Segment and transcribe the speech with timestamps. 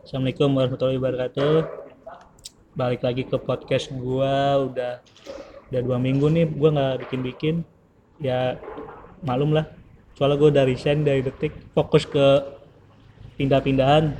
[0.00, 1.68] Assalamualaikum warahmatullahi wabarakatuh.
[2.72, 5.04] Balik lagi ke podcast gua udah
[5.68, 7.60] udah dua minggu nih gua nggak bikin-bikin.
[8.24, 8.56] Ya
[9.20, 9.68] malum lah.
[10.16, 12.40] Soalnya gua udah resign dari detik, fokus ke
[13.36, 14.16] pindah-pindahan.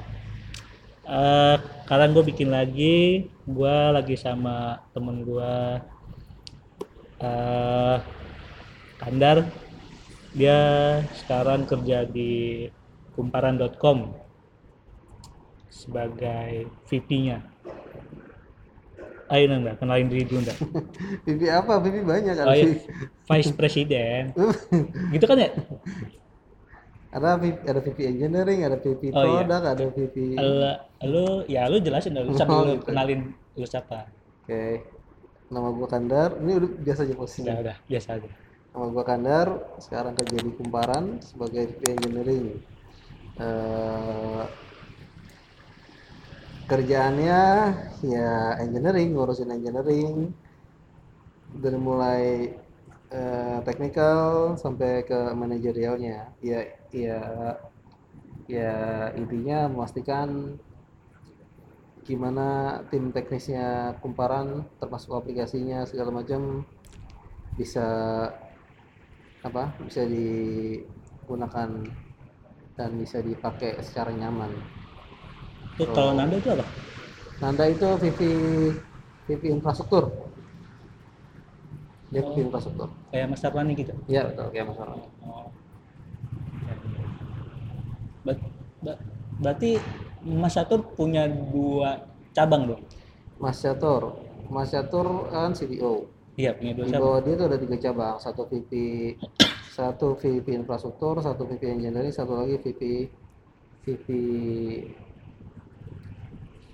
[1.09, 1.57] Eh,
[1.89, 5.80] sekarang gue bikin lagi, gua lagi sama temen gua
[7.16, 7.96] eh
[9.00, 9.70] Kandar.
[10.31, 10.59] Dia
[11.11, 12.67] sekarang kerja di
[13.19, 14.14] kumparan.com
[15.71, 17.43] sebagai VP-nya.
[19.31, 20.54] Ayo Nanda, kenalin diri dulu Nanda.
[21.27, 21.79] Pipi apa?
[21.79, 22.46] Pipi banyak kan?
[22.51, 22.79] Oh iya,
[23.31, 24.35] Vice President.
[25.14, 25.51] gitu kan ya?
[27.11, 29.43] ada pipi, ada pipi engineering, ada pipi Oh, iya.
[29.43, 30.26] product, ada pipi.
[30.39, 30.71] Lu,
[31.11, 32.87] lu ya lu jelasin dulu sambil Oh, lu gitu.
[32.91, 34.06] kenalin lu siapa.
[34.47, 34.87] Oke.
[35.51, 36.39] Nama gua Kandar.
[36.39, 37.51] Ini udah biasa aja posisinya.
[37.51, 38.31] Udah, udah, biasa aja.
[38.70, 39.48] Nama gua Kandar.
[39.83, 42.47] Sekarang kerja di Kumparan sebagai pipi engineering.
[43.34, 44.45] Eh,
[46.71, 47.41] kerjaannya
[48.07, 48.31] ya
[48.62, 50.31] engineering, ngurusin engineering
[51.51, 52.55] dari mulai
[53.11, 56.31] eh, technical sampai ke manajerialnya.
[56.39, 56.61] Ya,
[56.95, 57.21] ya,
[58.47, 58.75] ya
[59.19, 60.62] intinya memastikan
[62.07, 66.62] gimana tim teknisnya kumparan termasuk aplikasinya segala macam
[67.59, 67.87] bisa
[69.41, 71.69] apa bisa digunakan
[72.77, 74.53] dan bisa dipakai secara nyaman.
[75.81, 76.67] Tuh kalau Nanda itu apa?
[77.41, 78.21] Nanda itu VP
[79.25, 80.13] VP infrastruktur.
[82.13, 82.89] Dia VP infrastruktur.
[83.09, 83.93] Kayak Mas Tarwani gitu.
[84.11, 84.99] Iya betul kayak Mas Orhan.
[85.25, 85.49] Oh.
[88.27, 88.45] Ber-
[88.85, 89.03] ber-
[89.41, 89.71] berarti
[90.21, 92.05] Mas Satur punya dua
[92.37, 92.83] cabang dong?
[93.41, 94.21] Mas Catur,
[94.53, 96.20] Mas Catur kan CDO.
[96.41, 97.05] Iya, punya dua Di cabang.
[97.05, 98.73] bawah dia itu ada tiga cabang, satu VP
[99.77, 102.83] satu VP infrastruktur, satu VP engineering, satu lagi VP
[103.85, 104.07] VP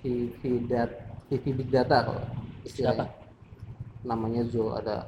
[0.03, 0.89] VP dat
[1.27, 2.23] VP big data kalau
[2.63, 3.07] istilahnya.
[4.07, 5.03] Namanya Zo ada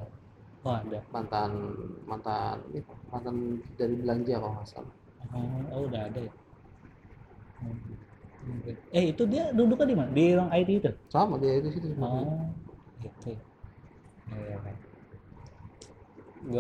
[0.60, 1.00] Oh, ada.
[1.16, 1.56] mantan
[2.04, 3.36] mantan ini, mantan
[3.80, 4.94] dari belanja kalau nggak salah.
[5.32, 6.34] Oh, oh, udah ada ya.
[7.64, 7.80] Hmm.
[8.92, 10.10] Eh, itu dia duduknya di mana?
[10.12, 10.92] Di ruang IT itu?
[11.08, 11.88] Sama dia itu situ.
[11.96, 12.44] Oh,
[13.00, 13.40] gitu.
[14.30, 14.58] Iya,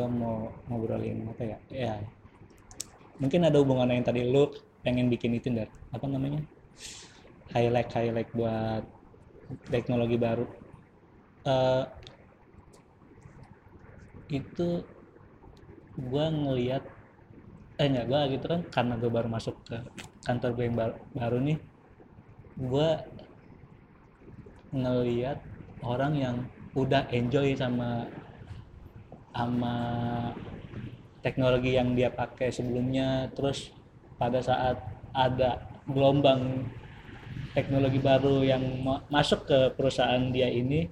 [0.09, 1.57] mau ngobrolin apa ya?
[1.71, 1.93] Ya.
[3.19, 4.47] Mungkin ada hubungannya yang tadi lu
[4.83, 5.69] pengen bikin itu Dar.
[5.91, 6.39] Apa namanya?
[7.51, 8.83] Highlight highlight buat
[9.73, 10.45] teknologi baru.
[11.45, 11.85] Eh
[14.29, 14.85] itu
[15.97, 16.85] gua ngelihat
[17.81, 19.77] eh enggak gua gitu kan karena gua baru masuk ke
[20.23, 21.57] kantor gue yang baru, baru nih
[22.59, 22.89] gua
[24.69, 25.41] ngelihat
[25.81, 26.35] orang yang
[26.83, 27.89] udah enjoy sama
[29.33, 29.75] sama
[31.25, 33.27] teknologi yang dia pakai sebelumnya.
[33.35, 33.71] Terus
[34.19, 34.77] pada saat
[35.15, 35.59] ada
[35.89, 36.69] gelombang
[37.57, 40.87] teknologi baru yang ma- masuk ke perusahaan dia ini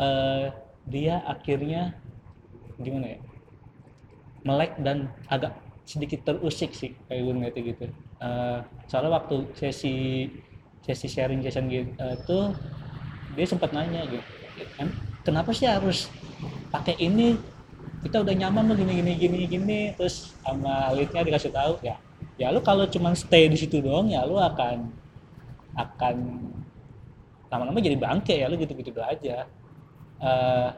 [0.00, 0.46] eh,
[0.86, 1.94] dia akhirnya
[2.80, 3.20] gimana ya
[4.46, 5.52] melek dan agak
[5.86, 7.84] sedikit terusik sih kayak gue ngeliatnya gitu.
[8.22, 8.58] Eh,
[8.90, 9.94] soalnya waktu sesi
[10.82, 12.54] sesi sharing session gitu eh, tuh
[13.34, 14.22] dia sempat nanya gitu
[14.80, 14.88] "Em,
[15.26, 16.06] kenapa sih harus
[16.70, 17.34] pakai ini?
[18.06, 19.80] Kita udah nyaman loh gini gini gini gini.
[19.98, 21.98] Terus sama leadnya dikasih tahu ya
[22.36, 24.92] ya lu kalau cuman stay di situ doang ya lu akan
[25.72, 26.16] akan
[27.48, 29.48] lama-lama jadi bangke ya lu gitu-gitu aja.
[30.22, 30.70] Eh,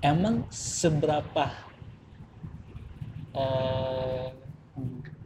[0.00, 1.52] emang seberapa
[3.30, 4.26] eh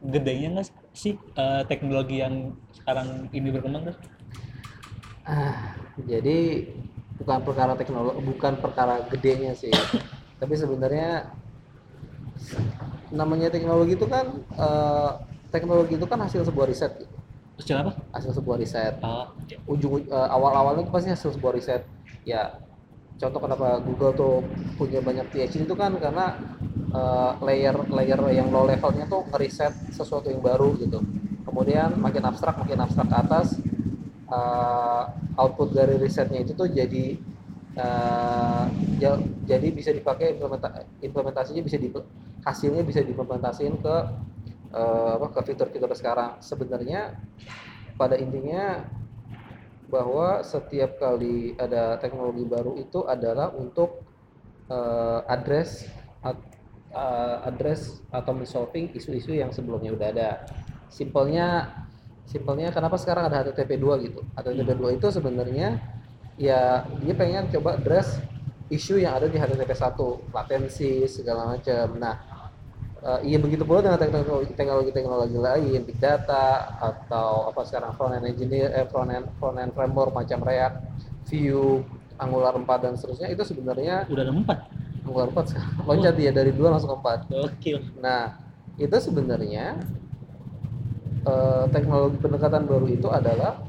[0.04, 3.96] gedenya nggak sih eh, teknologi yang sekarang ini berkembang kan?
[5.24, 5.72] Ah,
[6.04, 6.68] jadi
[7.16, 9.72] bukan perkara teknologi, bukan perkara gedenya sih.
[10.36, 11.32] Tapi sebenarnya
[13.08, 15.10] namanya teknologi itu kan eh,
[15.48, 17.14] teknologi itu kan hasil sebuah riset gitu.
[17.56, 17.92] Kecil apa?
[18.12, 19.00] Hasil sebuah riset.
[19.00, 19.32] Oh,
[19.64, 21.88] Ujung eh, awal-awalnya itu pasti hasil sebuah riset.
[22.28, 22.60] Ya,
[23.16, 24.34] contoh kenapa Google tuh
[24.76, 26.36] punya banyak PhD itu kan karena
[26.92, 31.00] eh, layer-layer yang low levelnya tuh ngeriset sesuatu yang baru gitu.
[31.48, 33.46] Kemudian makin abstrak, makin abstrak ke atas,
[34.34, 35.02] eh,
[35.40, 37.04] output dari risetnya itu tuh jadi
[39.02, 40.68] ja- jadi bisa dipakai implementa
[41.02, 41.90] implementasinya bisa di
[42.44, 43.96] hasilnya bisa diimplementasiin ke
[44.74, 46.38] eh, apa ke fitur-fitur sekarang.
[46.42, 47.14] Sebenarnya
[47.98, 48.84] pada intinya
[49.88, 54.02] bahwa setiap kali ada teknologi baru itu adalah untuk
[54.70, 55.86] eh, address
[56.24, 56.48] at-
[56.94, 60.30] eh, address atau solving isu-isu yang sebelumnya udah ada.
[60.88, 61.74] Simpelnya
[62.24, 64.20] simpelnya kenapa sekarang ada HTTP 2 gitu.
[64.34, 65.80] HTTP 2 itu sebenarnya
[66.34, 68.18] ya dia pengen coba address
[68.72, 71.86] isu yang ada di HTTP 1, latensi segala macam.
[72.00, 72.16] Nah,
[73.04, 78.16] Eh, iya begitu pula dengan teknologi teknologi teknologi lain big data atau apa sekarang front
[78.16, 80.76] end engineer eh, front end front end framework macam React,
[81.28, 81.84] Vue,
[82.16, 84.58] Angular 4 dan seterusnya itu sebenarnya udah ada empat?
[85.04, 85.72] Angular 4 sekarang.
[85.84, 88.40] Loncat dia dari dua langsung ke 4 gokil Nah,
[88.80, 89.76] itu sebenarnya
[91.24, 93.60] eh, teknologi pendekatan baru itu adalah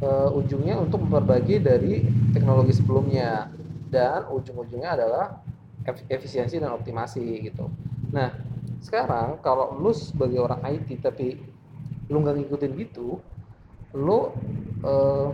[0.00, 3.50] eh, ujungnya untuk memperbaiki dari teknologi sebelumnya
[3.88, 5.40] dan ujung-ujungnya adalah
[5.84, 7.68] ef- efisiensi dan optimasi gitu.
[8.12, 8.32] Nah,
[8.84, 11.40] sekarang kalau lu sebagai orang IT tapi
[12.08, 13.20] lu nggak ngikutin gitu,
[13.96, 14.18] lu
[14.84, 15.28] eh,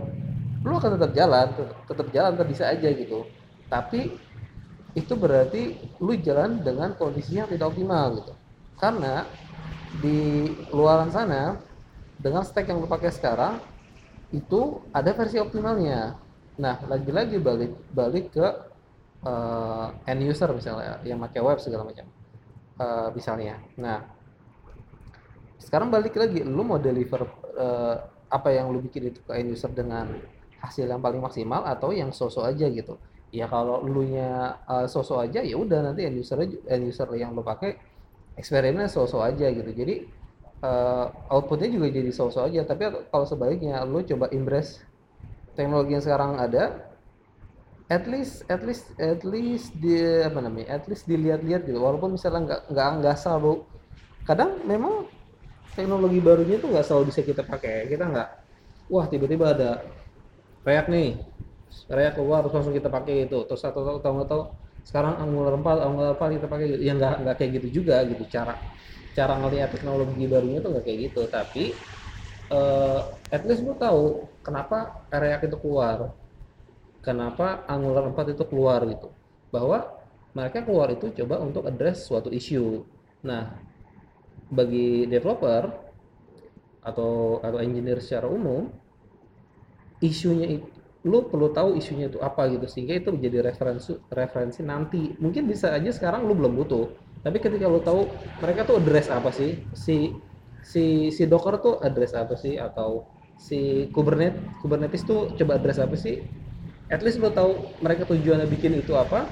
[0.65, 1.47] lu akan tetap jalan,
[1.85, 3.29] tetap jalan, tetap bisa aja gitu.
[3.69, 4.17] Tapi
[4.95, 8.33] itu berarti lu jalan dengan kondisi yang tidak optimal gitu
[8.79, 9.27] karena
[10.01, 11.59] di luaran sana
[12.19, 13.59] dengan stack yang lu pakai sekarang
[14.33, 16.17] itu ada versi optimalnya.
[16.59, 18.47] Nah lagi-lagi balik balik ke
[19.25, 22.07] eh, end user misalnya yang pakai web segala macam
[22.75, 23.55] Eh, misalnya.
[23.79, 24.03] Nah
[25.63, 27.23] sekarang balik lagi lu mau deliver
[27.55, 27.95] eh,
[28.27, 30.11] apa yang lu bikin itu ke end user dengan
[30.59, 32.99] hasil yang paling maksimal atau yang so-so aja gitu?
[33.31, 37.31] Ya kalau lu nya uh, so-so aja ya udah nanti end user end user yang
[37.35, 37.75] lu pakai
[38.35, 39.71] experience so-so aja gitu.
[39.71, 40.05] Jadi
[40.63, 42.63] uh, outputnya juga jadi so-so aja.
[42.67, 44.83] Tapi kalau sebaliknya lu coba embrace
[45.55, 46.91] teknologi yang sekarang ada
[47.87, 51.79] at least at least at least di apa namanya at least dilihat-lihat gitu.
[51.79, 53.63] Walaupun misalnya nggak nggak nggak selalu
[54.25, 55.05] kadang memang
[55.77, 57.87] teknologi barunya tuh nggak selalu bisa kita pakai.
[57.87, 58.29] Kita nggak
[58.89, 59.71] wah tiba-tiba ada
[60.65, 61.09] React nih.
[61.85, 63.39] React keluar terus langsung kita pakai itu.
[63.45, 64.43] Terus tahu nggak tahu
[64.85, 66.81] sekarang Angular 4 Angular 4 kita pakai gitu.
[66.85, 68.23] ya nggak nggak kayak gitu juga gitu.
[68.29, 68.53] Cara
[69.17, 71.21] cara ngelihat teknologi barunya tuh nggak kayak gitu.
[71.25, 71.63] Tapi
[72.53, 72.99] eh,
[73.33, 76.13] at least lu tahu kenapa React itu keluar.
[77.01, 79.09] Kenapa Angular 4 itu keluar gitu.
[79.49, 80.05] Bahwa
[80.35, 82.83] mereka keluar itu coba untuk address suatu isu
[83.25, 83.57] nah
[84.51, 85.65] bagi developer
[86.85, 88.69] atau atau engineer secara umum
[90.03, 90.74] isunya itu
[91.05, 95.13] lu perlu tahu isunya itu apa gitu sehingga itu menjadi referensi referensi nanti.
[95.21, 98.05] Mungkin bisa aja sekarang lu belum butuh tapi ketika lu tahu
[98.37, 99.57] mereka tuh address apa sih?
[99.73, 100.13] Si
[100.61, 102.61] si si Docker tuh address apa sih?
[102.61, 103.09] Atau
[103.41, 106.21] si Kubernetes Kubernetes tuh coba address apa sih?
[106.93, 109.25] At least lu tahu mereka tujuannya bikin itu apa.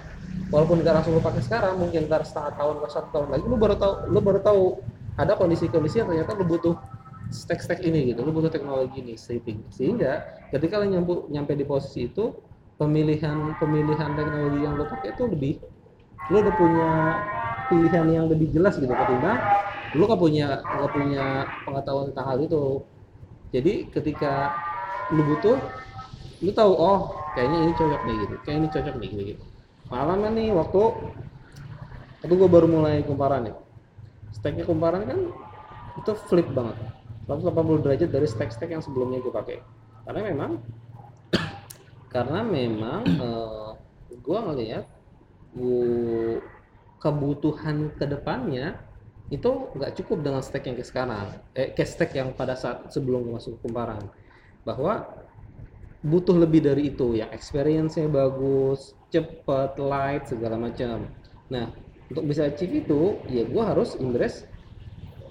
[0.50, 3.58] Walaupun nggak langsung lu pakai sekarang mungkin ntar setengah tahun atau satu tahun lagi lu
[3.62, 4.64] baru tahu lu baru tahu
[5.14, 6.74] ada kondisi-kondisi yang ternyata lu butuh
[7.33, 9.18] stack-stack ini gitu, lu butuh teknologi ini.
[9.18, 12.31] Sehingga ketika lu nyampe, nyampe di posisi itu,
[12.77, 15.53] pemilihan pemilihan teknologi yang lu pakai itu lebih
[16.31, 16.89] lu udah punya
[17.69, 19.39] pilihan yang lebih jelas gitu ketimbang
[19.94, 22.81] lu gak punya gak punya pengetahuan tentang hal itu.
[23.53, 24.50] Jadi ketika
[25.13, 25.62] lu butuh,
[26.41, 29.44] lu tahu oh kayaknya ini cocok nih gitu, kayak ini cocok nih gitu.
[29.85, 30.81] Pengalaman nih waktu
[32.25, 33.56] itu gue baru mulai kumparan nih.
[34.33, 35.19] Stacknya kumparan kan
[35.94, 36.74] itu flip banget
[37.28, 39.58] 180 derajat dari stack-stack yang sebelumnya gue pakai.
[40.04, 40.52] Karena memang
[42.14, 43.72] karena memang eh,
[44.20, 44.86] gue ngelihat
[45.56, 46.44] gua-
[47.04, 48.80] kebutuhan ke depannya
[49.28, 51.28] itu nggak cukup dengan stack yang ke sekarang.
[51.52, 54.08] Eh ke stack yang pada saat sebelum gue masuk ke kumparan
[54.64, 55.04] bahwa
[56.00, 57.19] butuh lebih dari itu.
[57.19, 61.12] Yang experience-nya bagus cepat light segala macam.
[61.52, 61.72] Nah
[62.08, 64.48] untuk bisa achieve itu ya gue harus embrace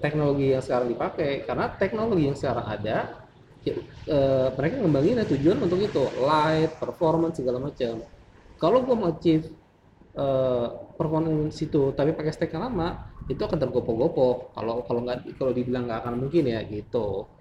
[0.03, 2.97] teknologi yang sekarang dipakai karena teknologi yang sekarang ada
[3.63, 3.73] ya,
[4.15, 8.03] eh, mereka ngembangin tujuan untuk itu light performance segala macam.
[8.59, 9.47] Kalau gue mau achieve
[10.23, 10.67] eh,
[10.99, 12.89] performance itu tapi pakai stack yang lama
[13.31, 14.51] itu akan tergopoh-gopoh.
[14.55, 17.31] Kalau kalau nggak kalau dibilang nggak akan mungkin ya gitu.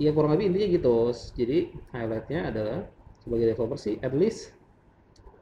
[0.00, 0.96] Ya kurang lebih intinya gitu.
[1.38, 1.58] Jadi
[1.92, 2.78] highlightnya adalah
[3.22, 4.52] sebagai developer sih at least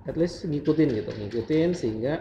[0.08, 1.10] at least ngikutin gitu.
[1.14, 2.14] Ngikutin sehingga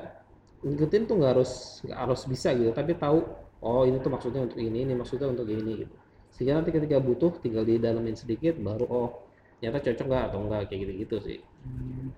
[0.63, 1.51] ngikutin tuh nggak harus
[1.83, 3.19] nggak harus bisa gitu tapi tahu
[3.63, 5.95] oh ini tuh maksudnya untuk ini ini maksudnya untuk ini gitu.
[6.35, 9.09] Sehingga nanti ketika butuh tinggal didalamin sedikit baru oh
[9.57, 11.39] ternyata cocok nggak atau enggak kayak gitu gitu sih.
[11.63, 12.11] Hmm,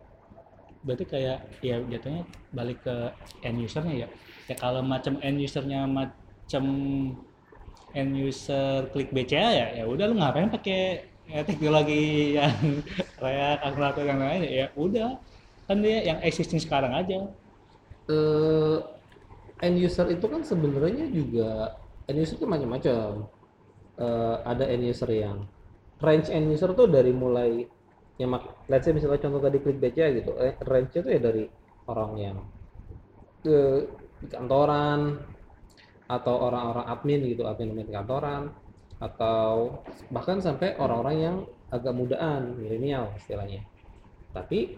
[0.82, 2.96] berarti kayak ya jatuhnya balik ke
[3.46, 4.08] end usernya ya?
[4.50, 6.64] Ya kalau macam end usernya macam
[7.96, 12.82] end user klik BCA ya ya udah lu ngapain pakai ya, teknologi yang
[13.22, 14.42] kayak kalkulator yang lain?
[14.50, 15.22] Ya udah
[15.70, 17.30] kan dia yang existing sekarang aja.
[18.10, 18.78] Eh
[19.62, 21.72] end user itu kan sebenarnya juga
[22.10, 23.10] end user itu macam-macam.
[23.96, 25.48] Eh, ada end user yang
[26.04, 27.64] range end user tuh dari mulai
[28.20, 31.44] yang mak- let's say misalnya contoh tadi klik BCA gitu eh, range itu ya dari
[31.88, 32.38] orang yang
[33.46, 33.88] ke
[34.28, 35.22] kantoran
[36.06, 38.42] atau orang-orang admin gitu admin admin kantoran
[39.00, 39.80] atau
[40.12, 41.38] bahkan sampai orang-orang yang
[41.72, 43.64] agak mudaan milenial istilahnya.
[44.36, 44.76] Tapi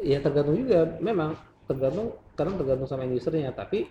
[0.00, 1.36] ya tergantung juga memang
[1.68, 3.90] tergantung kadang tergantung sama end usernya tapi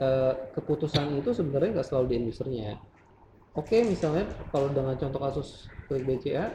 [0.00, 2.70] eh, keputusan itu sebenarnya nggak selalu di end usernya.
[3.52, 6.46] Oke misalnya kalau dengan contoh kasus klik BCA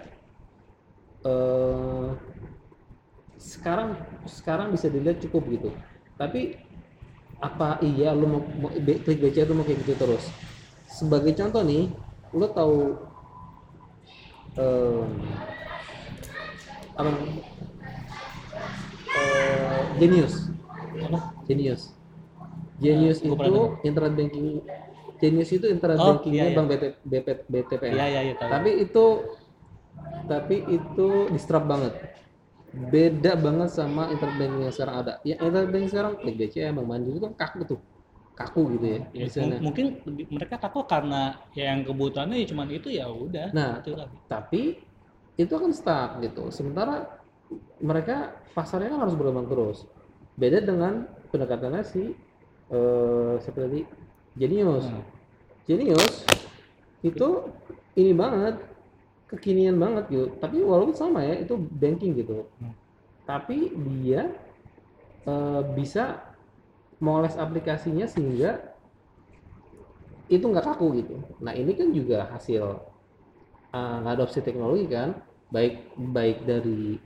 [1.26, 2.10] eh,
[3.38, 3.94] sekarang
[4.26, 5.70] sekarang bisa dilihat cukup gitu.
[6.18, 6.58] Tapi
[7.38, 10.26] apa iya lu mau, mau klik BCA itu mau kayak gitu terus?
[10.90, 11.94] Sebagai contoh nih
[12.34, 12.98] lu tahu
[14.58, 15.08] em,
[16.98, 17.10] apa?
[19.18, 20.47] Eh, Genius
[21.08, 21.82] apa Genius.
[22.78, 24.46] Genius pernah itu internet banking.
[25.18, 26.58] Genius itu internet Oh, bankingnya iya, iya.
[26.58, 28.50] Bank BT, BP, BTPN iya iya iya tahu.
[28.54, 29.06] Tapi itu
[30.28, 31.94] tapi itu disrupt banget.
[32.94, 35.14] Beda banget sama internet banking yang sekarang ada.
[35.26, 37.82] Ya internet banking sekarang klik BCA Bank Mandiri itu kan kaku tuh.
[38.38, 39.98] Kaku gitu ya Ya, mungkin
[40.30, 44.14] mereka takut karena ya yang kebutuhannya ya cuman itu ya udah Nah, itu lagi.
[44.30, 44.62] tapi
[45.34, 46.54] itu kan stuck gitu.
[46.54, 47.18] Sementara
[47.82, 49.90] mereka pasarnya kan harus berkembang terus
[50.38, 52.14] beda dengan pendekatannya si
[52.72, 53.84] eh, seperti
[54.38, 54.86] Genius.
[54.86, 55.04] Hmm.
[55.66, 56.24] Genius
[57.02, 57.28] itu
[57.98, 58.62] ini banget
[59.28, 60.26] kekinian banget gitu.
[60.40, 62.48] Tapi walaupun sama ya itu banking gitu.
[62.62, 62.74] Hmm.
[63.28, 64.32] tapi dia
[65.28, 66.24] eh, bisa
[67.04, 68.78] moles aplikasinya sehingga
[70.28, 71.16] itu nggak kaku gitu.
[71.40, 72.84] Nah ini kan juga hasil
[73.72, 75.16] uh, ngadopsi teknologi kan.
[75.48, 77.00] Baik baik dari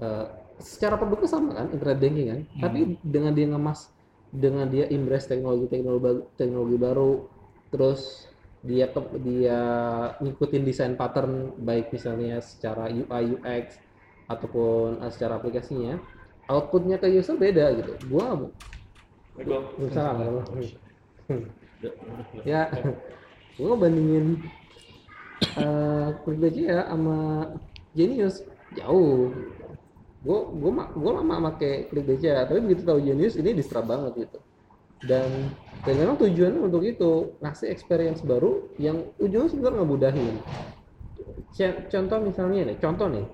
[0.00, 0.26] eh,
[0.58, 2.40] secara produknya sama kan internet banking kan.
[2.42, 2.60] Hmm.
[2.62, 3.80] tapi dengan dia ngemas
[4.28, 7.10] dengan dia embrace teknologi teknologi baru, teknologi baru
[7.72, 8.28] terus
[8.60, 9.60] dia ke, dia
[10.18, 13.78] ngikutin desain pattern baik misalnya secara UI UX
[14.26, 15.96] ataupun eh, secara aplikasinya
[16.50, 17.92] outputnya ke user beda gitu.
[18.10, 18.50] Gua
[19.38, 20.42] Waalaikumsalam.
[22.50, 22.66] ya
[23.60, 24.42] gua bandingin
[25.54, 27.46] eh Quick BCA sama
[27.94, 28.42] Genius.
[28.76, 29.32] Jauh
[30.18, 34.38] gue gue gue lama pakai Klik BCA tapi begitu tahu Genius ini disrupt banget gitu.
[34.98, 35.54] Dan
[35.86, 40.36] dan memang tujuannya untuk itu ngasih experience baru yang ujungnya sebenarnya ngemudahin
[41.54, 43.26] C- contoh misalnya nih contoh nih.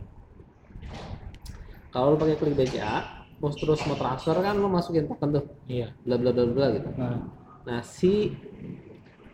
[1.88, 5.44] Kalau lo pakai Klik BCA mau terus mau transfer kan lo masukin token tuh.
[5.68, 5.96] Iya.
[6.04, 6.88] Bla bla bla bla gitu.
[7.00, 7.18] Nah.
[7.64, 8.36] Nah, si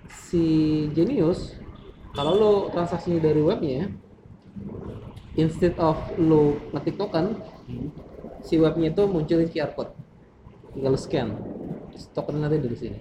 [0.07, 0.45] si
[0.95, 1.59] Genius
[2.15, 3.91] kalau lo transaksinya dari webnya
[5.35, 7.89] instead of lo ngetik token, hmm.
[8.43, 9.93] si webnya itu munculin QR code.
[10.75, 11.29] Tinggal scan.
[12.15, 13.01] Token nanti dari sini.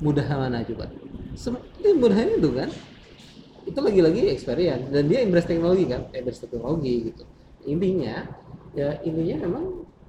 [0.00, 0.88] Mudah mana coba?
[1.34, 2.70] Seperti mudahnya itu kan.
[3.68, 7.22] Itu lagi-lagi experience dan dia embrace teknologi kan, embrace teknologi gitu.
[7.68, 8.24] Intinya
[8.72, 9.64] ya intinya memang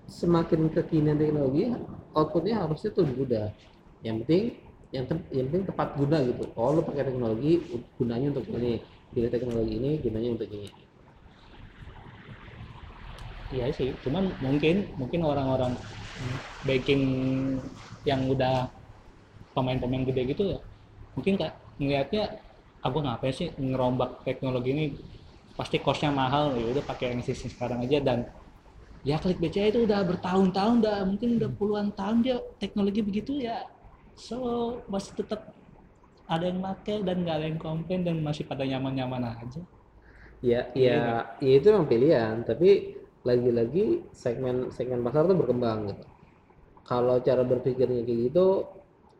[0.10, 1.70] semakin kekinian teknologi
[2.18, 3.54] outputnya harusnya tuh mudah
[4.02, 4.58] yang penting
[4.90, 7.62] yang, te- yang penting tepat guna gitu oh lo pakai teknologi
[7.96, 8.82] gunanya untuk ini
[9.14, 10.68] pilih teknologi ini gunanya untuk ini
[13.50, 15.74] iya sih cuman mungkin mungkin orang-orang
[16.68, 17.04] banking
[18.06, 18.70] yang udah
[19.54, 20.60] pemain-pemain gede gitu ya
[21.18, 22.24] mungkin kak ngelihatnya
[22.84, 24.86] aku ngapain sih ngerombak teknologi ini?
[25.56, 26.56] Pasti costnya mahal.
[26.56, 28.32] Ya udah pakai yang sistem sekarang aja dan
[29.04, 33.68] ya klik BCA itu udah bertahun-tahun udah mungkin udah puluhan tahun dia teknologi begitu ya.
[34.16, 34.36] So
[34.88, 35.56] masih tetap
[36.30, 39.62] ada yang pakai dan nggak ada yang komplain dan masih pada nyaman-nyaman aja.
[40.40, 46.04] Ya ya ya itu memang pilihan tapi lagi-lagi segmen segmen pasar tuh berkembang gitu.
[46.88, 48.66] Kalau cara berpikirnya kayak gitu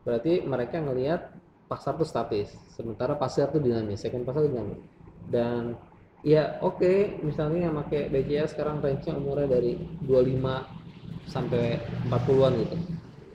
[0.02, 1.36] berarti mereka ngelihat
[1.68, 4.80] pasar tuh statis sementara pasar tuh dinamis segmen pasar tuh dinamis.
[5.28, 5.76] Dan
[6.24, 11.78] ya oke misalnya yang pakai BCA sekarang range-nya umurnya dari 25 sampai
[12.08, 12.76] 40-an gitu.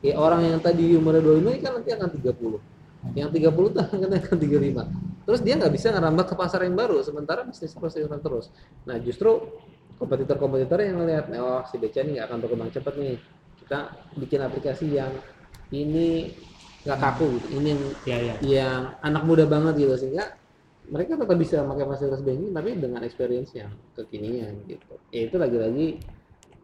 [0.06, 2.76] Ya orang yang tadi umurnya 25 ini kan nanti akan 30
[3.14, 7.02] yang 30 tuh akan akan 35 terus dia nggak bisa ngerambah ke pasar yang baru
[7.02, 8.54] sementara bisnis jalan terus.
[8.86, 9.42] Nah justru
[9.96, 13.18] kompetitor-kompetitor yang ngelihat oh si BCA ini nggak akan berkembang cepat nih.
[13.64, 13.80] Kita
[14.20, 15.12] bikin aplikasi yang
[15.72, 16.36] ini
[16.86, 17.48] nggak kaku gitu.
[17.60, 19.96] Ini yang ya ya yang anak muda banget gitu.
[19.96, 20.36] Sehingga
[20.86, 24.94] mereka tetap bisa pakai fasilitas banking tapi dengan experience yang kekinian gitu.
[25.10, 25.88] Ya itu lagi-lagi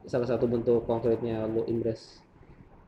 [0.06, 2.22] salah satu bentuk konkretnya lo embrace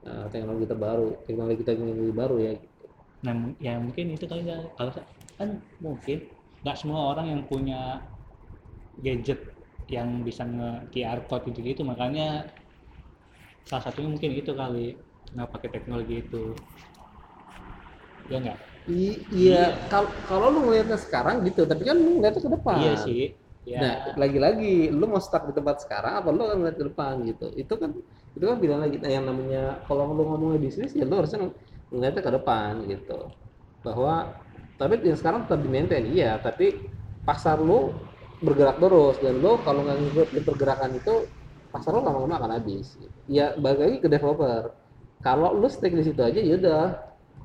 [0.06, 2.86] uh, teknologi terbaru teknologi teknologi baru ya gitu.
[3.24, 4.44] Nah, ya mungkin itu kali.
[4.50, 4.92] Kalau
[5.40, 5.50] kan
[5.82, 6.18] mungkin
[6.62, 8.04] nggak semua orang yang punya
[9.02, 9.53] gadget
[9.96, 12.48] yang bisa nge QR code gitu gitu makanya
[13.68, 14.86] salah satunya mungkin itu kali
[15.34, 16.44] nggak pakai teknologi itu.
[18.32, 18.60] Ya nggak?
[18.92, 22.78] I- iya kalau kalau lu ngelihatnya sekarang gitu tapi kan lu ngeliatnya ke depan.
[22.80, 23.22] Iya sih
[23.64, 27.14] ya Nah, lagi-lagi lu mau stuck di tempat sekarang apa lu akan ngeliat ke depan
[27.26, 27.46] gitu.
[27.56, 27.92] Itu kan
[28.36, 28.98] itu kan pilihan lagi.
[29.00, 31.56] Nah, yang namanya kalau lu ngomongnya bisnis ya lu harusnya ng-
[31.94, 33.20] ngeliatnya ke depan gitu.
[33.86, 34.14] Bahwa
[34.80, 36.92] tapi yang sekarang tetap di maintain iya, tapi
[37.24, 37.96] pasar lu
[38.44, 39.16] bergerak terus.
[39.24, 41.14] Dan lu kalau nggak ngikutin pergerakan itu
[41.72, 43.00] pasar lu lama-lama akan habis.
[43.26, 44.76] Ya balik lagi ke developer.
[45.24, 46.86] kalau lu stick di situ aja ya udah.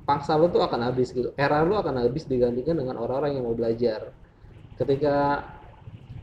[0.02, 1.30] Pangsa lu tuh akan habis gitu.
[1.36, 4.10] Era lu akan habis digantikan dengan orang-orang yang mau belajar.
[4.74, 5.44] Ketika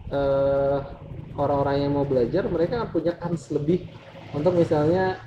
[0.10, 0.77] eh,
[1.38, 3.88] orang-orang yang mau belajar mereka punya kans lebih
[4.34, 5.22] untuk misalnya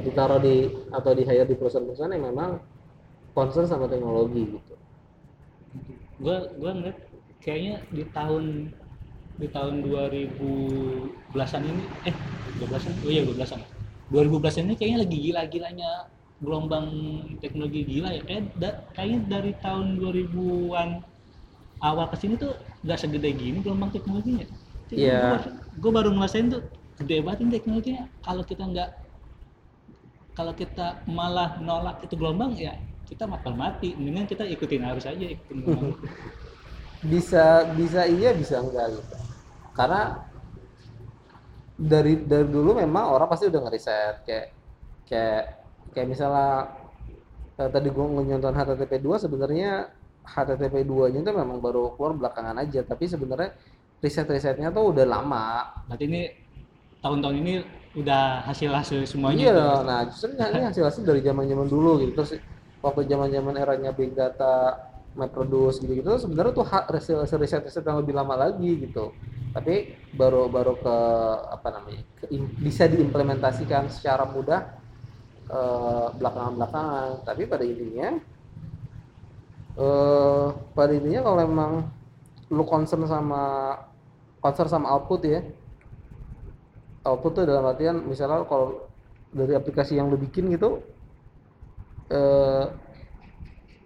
[0.00, 2.50] ditaruh di atau di hire di perusahaan-perusahaan yang memang
[3.36, 4.74] concern sama teknologi gitu.
[6.20, 6.98] Gue gue ngeliat
[7.40, 8.68] kayaknya di tahun
[9.40, 12.16] di tahun 2010-an ini eh
[12.60, 13.60] 12-an oh iya 12-an
[14.12, 15.90] 2010 ini kayaknya lagi gila-gilanya
[16.40, 16.86] gelombang
[17.38, 18.22] teknologi gila ya.
[18.24, 20.90] Kayak da, kayaknya dari tahun 2000-an
[21.84, 24.48] awal ke sini tuh nggak segede gini gelombang teknologinya.
[24.90, 25.38] Iya.
[25.78, 26.66] gue baru ngerasain tuh
[26.98, 28.04] gede banget ini teknologinya.
[28.24, 28.90] Kalau kita nggak
[30.34, 32.74] kalau kita malah nolak itu gelombang ya
[33.06, 33.94] kita bakal mati.
[33.94, 35.94] Mendingan kita ikutin arus aja ikutin gelombang
[37.00, 39.16] bisa bisa iya bisa enggak gitu.
[39.72, 40.20] Karena
[41.80, 44.46] dari dari dulu memang orang pasti udah ngeriset kayak
[45.08, 45.44] kayak
[45.96, 46.68] kayak misalnya
[47.56, 49.88] eh, tadi gue nyontohin HTTP 2 sebenarnya
[50.28, 52.84] HTTP 2 nya itu memang baru keluar belakangan aja.
[52.84, 53.56] Tapi sebenarnya
[54.04, 55.64] riset-risetnya tuh udah lama.
[55.88, 56.22] Berarti ini
[57.00, 57.54] tahun-tahun ini
[57.90, 62.12] udah hasil-hasil semuanya iya nah justru ini hasil-hasil dari zaman-zaman dulu gitu.
[62.20, 62.30] Terus
[62.84, 64.76] waktu zaman-zaman eranya big data
[65.18, 69.10] MapReduce gitu gitu sebenarnya tuh riset-riset yang lebih lama lagi gitu.
[69.50, 70.96] Tapi baru baru ke
[71.50, 72.30] apa namanya ke
[72.62, 74.80] bisa diimplementasikan secara mudah
[75.50, 78.08] eh, belakangan-belakangan tapi pada intinya
[79.80, 81.72] eh pada intinya kalau memang
[82.50, 83.42] lu concern sama
[84.42, 85.40] concern sama output ya
[87.06, 88.90] output tuh dalam artian misalnya kalau
[89.30, 90.82] dari aplikasi yang lu bikin gitu
[92.10, 92.66] eh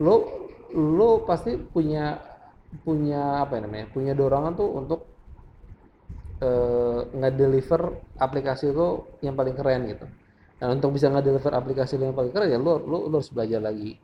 [0.01, 0.44] lu
[0.75, 2.19] lu pasti punya
[2.83, 5.01] punya apa ya namanya punya dorongan tuh untuk
[6.43, 10.07] eh nge-deliver aplikasi lu yang paling keren gitu.
[10.59, 13.63] Dan untuk bisa nge-deliver aplikasi lu yang paling keren ya lu lu, lu harus belajar
[13.63, 13.95] lagi.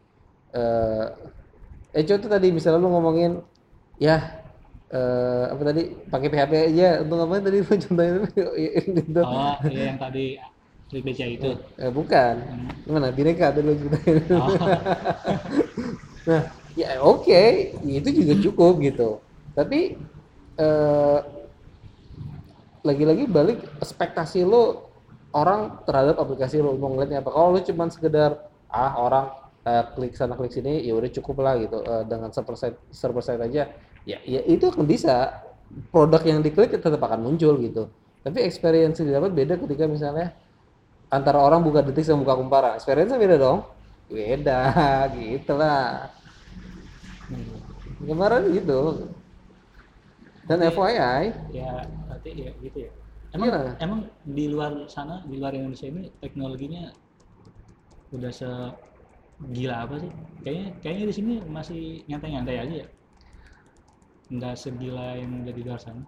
[0.55, 1.07] Eh
[1.91, 3.43] eh contoh tadi misalnya lu ngomongin
[3.99, 4.17] ya
[4.95, 8.15] eh apa tadi pakai PHP aja untuk ngapain tadi lu contohin
[8.87, 9.21] gitu.
[9.27, 10.39] Oh iya yang tadi
[10.91, 11.51] BCA itu.
[11.79, 12.35] Eh, bukan.
[12.83, 13.15] Gimana?
[13.15, 14.27] Bineka tadi lu ceritain.
[14.35, 14.51] oh,
[16.29, 16.43] Nah,
[16.79, 19.11] ya oke, itu juga cukup gitu.
[19.55, 19.97] Tapi
[20.59, 21.19] eh,
[22.81, 24.89] lagi-lagi balik ekspektasi lo
[25.31, 27.31] orang terhadap aplikasi lo mau ngeliatnya apa.
[27.31, 28.31] Kalau lo cuman sekedar
[28.71, 29.27] ah orang
[29.67, 32.57] eh, klik sana klik sini ya udah cukup lah gitu Eh, dengan server
[32.91, 33.71] server aja.
[34.09, 35.45] Ya, ya itu akan bisa
[35.93, 37.93] produk yang diklik tetap akan muncul gitu.
[38.21, 40.33] Tapi experience yang didapat beda ketika misalnya
[41.13, 42.73] antara orang buka detik sama buka kumparan.
[42.77, 43.59] Experience beda dong.
[44.09, 44.61] Beda
[45.17, 46.11] gitu lah.
[48.01, 48.81] Kemarin gitu.
[50.45, 51.23] Dan FYI,
[51.55, 52.91] ya berarti ya gitu ya
[53.31, 53.63] emang Iya.
[53.79, 56.91] emang di luar sana di luar Indonesia ini teknologinya
[58.11, 58.51] udah se
[59.55, 60.11] gila apa sih
[60.43, 62.89] kayaknya kayaknya di sini masih nyantai-nyantai aja ya
[64.35, 66.03] nggak segila yang udah di luar sana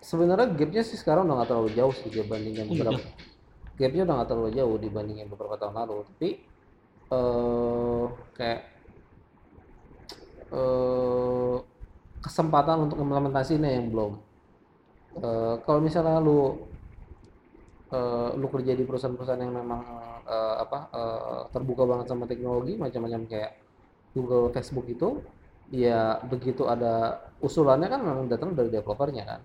[0.00, 2.96] sebenarnya gapnya sih sekarang udah nggak terlalu jauh sih dibandingkan Oh, beberapa.
[2.96, 3.08] gitu.
[3.76, 6.08] Gapnya udah nggak terlalu jauh dibandingin beberapa tahun lalu.
[6.08, 6.28] Tapi
[7.12, 8.04] eh
[8.36, 8.60] kayak
[10.54, 11.56] eh
[12.24, 14.12] kesempatan untuk implementasinya yang belum.
[15.20, 16.56] Eh, kalau misalnya lu
[17.92, 19.82] eh, lu kerja di perusahaan-perusahaan yang memang
[20.24, 23.52] eh, apa eh, terbuka banget sama teknologi macam-macam kayak
[24.14, 25.18] Google, Facebook itu,
[25.74, 29.40] ya begitu ada usulannya kan memang datang dari developernya kan.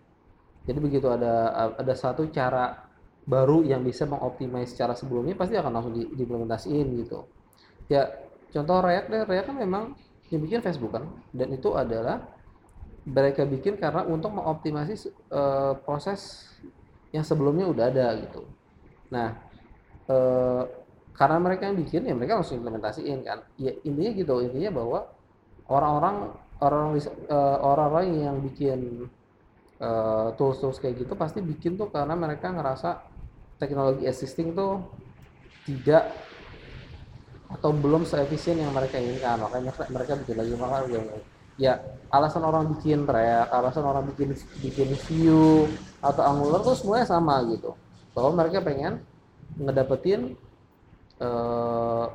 [0.70, 1.34] Jadi begitu ada
[1.74, 2.86] ada satu cara
[3.26, 7.26] baru yang bisa mengoptimize cara sebelumnya pasti akan langsung di, diimplementasiin gitu.
[7.90, 8.10] Ya
[8.54, 9.84] contoh React deh, React kan memang
[10.30, 12.26] yang bikin Facebook kan dan itu adalah
[13.10, 16.46] mereka bikin karena untuk mengoptimasi eh, proses
[17.10, 18.46] yang sebelumnya udah ada gitu.
[19.10, 19.34] Nah,
[20.06, 20.64] eh,
[21.18, 23.42] karena mereka yang bikin ya mereka langsung implementasiin kan.
[23.58, 25.00] Ya intinya gitu, intinya bahwa
[25.70, 26.16] orang-orang
[26.62, 29.10] orang eh, orang-orang yang bikin
[29.82, 33.02] eh, tools-tools kayak gitu pasti bikin tuh karena mereka ngerasa
[33.58, 34.86] teknologi existing tuh
[35.66, 36.14] tidak
[37.50, 39.42] atau belum seefisien yang mereka inginkan.
[39.42, 41.26] Makanya mereka- bikin lagi makanya yang-
[41.58, 41.74] ya.
[42.10, 45.70] Alasan orang bikin React alasan orang bikin bikin Vue
[46.02, 47.74] atau Angular tuh semuanya sama gitu.
[48.14, 49.02] Bahwa mereka pengen
[49.58, 50.38] ngedapetin
[51.20, 52.06] eh,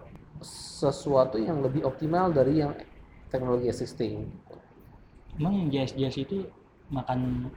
[0.41, 2.73] sesuatu yang lebih optimal dari yang
[3.29, 4.33] teknologi existing.
[5.37, 6.49] Emang JS JS itu
[6.89, 7.53] makan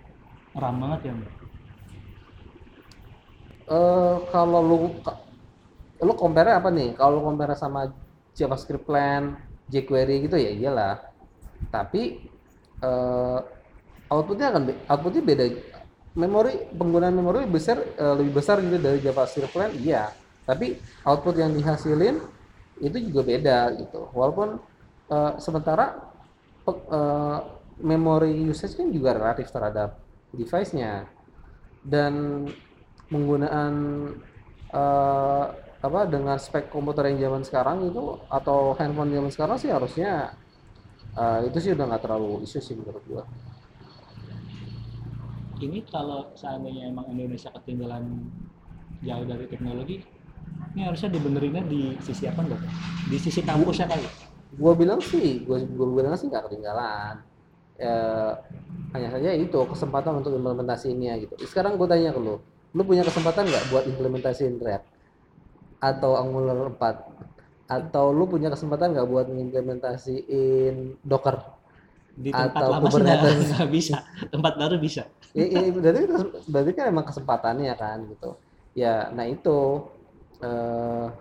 [0.57, 1.33] RAM banget ya Mbak?
[3.67, 4.77] eh kalau lu
[6.01, 6.93] lu compare apa nih?
[6.97, 7.89] Kalau compare sama
[8.37, 9.37] JavaScript plan,
[9.69, 10.95] jQuery gitu ya iyalah.
[11.73, 12.01] Tapi
[12.77, 13.39] eh
[14.07, 15.45] outputnya akan outputnya beda.
[16.17, 20.09] Memori penggunaan memori besar eh, lebih besar gitu dari JavaScript plan, iya.
[20.47, 22.23] tapi output yang dihasilin
[22.81, 24.61] itu juga beda gitu walaupun
[25.09, 25.97] uh, sementara
[26.67, 27.39] uh,
[27.81, 29.97] memori usage kan juga relatif terhadap
[30.33, 31.09] device-nya
[31.85, 32.45] dan
[33.07, 33.73] penggunaan
[34.73, 35.45] uh,
[35.77, 40.33] apa dengan spek komputer yang zaman sekarang itu atau handphone zaman sekarang sih harusnya
[41.13, 43.23] uh, itu sih udah nggak terlalu isu sih menurut gua.
[45.57, 48.29] Ini kalau seandainya emang Indonesia ketinggalan
[49.01, 50.01] jauh dari teknologi
[50.73, 52.61] ini harusnya dibenerinnya di sisi apa enggak?
[53.09, 54.05] Di sisi kampusnya kali?
[54.57, 57.21] Gue bilang sih gue gue bilang sih nggak ketinggalan.
[57.77, 57.97] Ya,
[58.97, 61.37] hanya saja itu kesempatan untuk implementasinya gitu.
[61.45, 62.41] Sekarang gue tanya ke lu
[62.73, 64.96] lu punya kesempatan nggak buat implementasiin React
[65.77, 67.27] atau Angular 4
[67.67, 71.37] atau lu punya kesempatan nggak buat mengimplementasiin Docker?
[72.17, 73.47] Di tempat atau lama Kubernetes?
[73.53, 73.95] nggak bisa.
[74.31, 75.03] Tempat baru bisa.
[75.35, 76.01] Ya, ya, berarti
[76.49, 78.39] berarti kan emang kesempatannya kan gitu.
[78.73, 79.85] Ya nah itu
[80.41, 81.13] uh,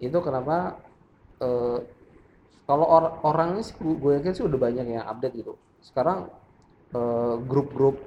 [0.00, 0.80] itu kenapa
[1.42, 1.82] uh,
[2.64, 5.58] kalau or orangnya sih gue yakin sih udah banyak yang update gitu.
[5.82, 6.30] Sekarang
[6.94, 8.06] eh, grup-grup uh,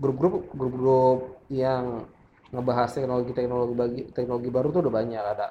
[0.00, 1.20] grup-grup grup-grup
[1.52, 2.08] yang
[2.50, 5.46] ngebahas teknologi teknologi bagi teknologi baru tuh udah banyak ada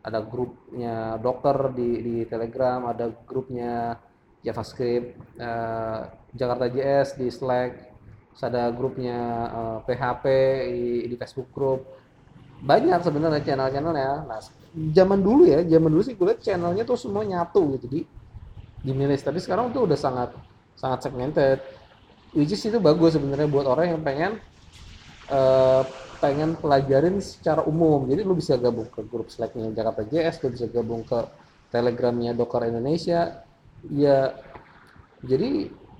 [0.00, 3.94] ada grupnya Docker di di Telegram ada grupnya
[4.40, 7.90] JavaScript uh, Jakarta JS di Slack
[8.40, 9.18] ada grupnya
[9.52, 10.24] uh, PHP
[10.72, 12.00] di, di Facebook Group
[12.60, 14.28] banyak sebenarnya channel-channelnya.
[14.28, 14.40] Nah,
[14.92, 18.00] zaman dulu ya, zaman dulu sih gue liat channelnya tuh semua nyatu gitu di
[18.80, 19.24] di milis.
[19.24, 20.30] Tapi sekarang tuh udah sangat
[20.76, 21.58] sangat segmented.
[22.36, 24.32] Which is itu bagus sebenarnya buat orang yang pengen
[25.32, 25.82] uh,
[26.22, 28.04] pengen pelajarin secara umum.
[28.10, 31.18] Jadi lu bisa gabung ke grup Slack-nya Jakarta JS, lu bisa gabung ke
[31.72, 33.20] Telegramnya Docker Indonesia.
[33.86, 34.36] Ya,
[35.30, 35.48] jadi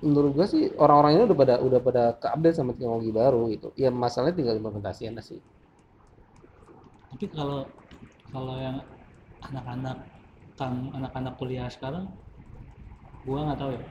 [0.01, 3.69] menurut gue sih orang-orang ini udah pada udah pada keupdate sama teknologi baru gitu.
[3.77, 5.39] Ya masalahnya tinggal implementasinya sih
[7.11, 7.67] tapi kalau
[8.31, 8.79] kalau yang
[9.43, 9.97] anak-anak
[10.55, 12.07] kang anak-anak kuliah sekarang
[13.27, 13.81] gua nggak tahu ya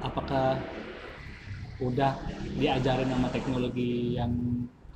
[0.00, 0.46] apakah
[1.82, 2.12] udah
[2.58, 4.32] diajarin sama teknologi yang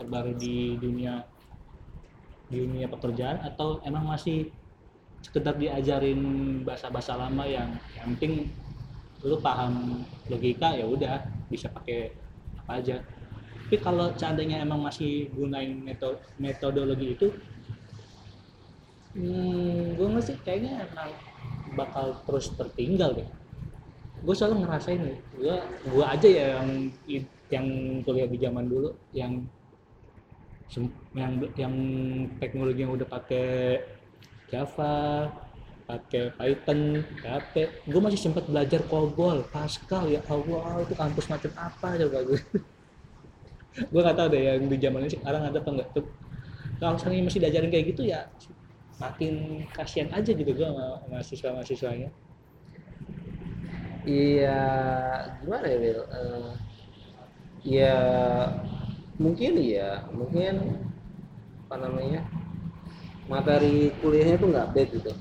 [0.03, 1.23] terbaru di dunia
[2.51, 4.51] di dunia pekerjaan atau emang masih
[5.23, 6.21] sekedar diajarin
[6.67, 8.51] bahasa-bahasa lama yang yang penting
[9.23, 12.11] lu paham logika ya udah bisa pakai
[12.67, 12.97] apa aja.
[13.73, 15.81] Tapi kalau seandainya emang masih gunain
[16.37, 17.33] metodologi itu
[19.17, 21.09] hmm, gue sih kayaknya emang
[21.79, 23.29] bakal terus tertinggal deh.
[24.27, 25.01] Gue selalu ngerasain
[25.39, 25.57] gue
[25.89, 26.69] gue aja ya yang
[27.49, 27.67] yang
[28.05, 29.47] kuliah di zaman dulu yang
[31.13, 31.75] yang yang
[32.41, 33.81] teknologi yang udah pakai
[34.49, 35.29] Java
[35.83, 37.55] pakai Python, PHP,
[37.91, 42.41] gue masih sempat belajar COBOL, Pascal ya Allah itu kampus macam apa coba gue.
[43.93, 46.07] gue nggak tahu deh yang di zaman ini sekarang ada apa enggak tuh.
[46.81, 48.21] Kalau misalnya masih diajarin kayak gitu ya
[49.03, 49.35] makin
[49.75, 52.09] kasihan aja gitu gue sama mahasiswa mahasiswanya
[54.07, 54.61] iya
[55.43, 56.53] gimana ya Will uh,
[57.67, 57.99] ya
[59.21, 60.85] mungkin ya mungkin
[61.69, 62.21] apa namanya
[63.29, 65.13] materi kuliahnya tuh nggak update gitu.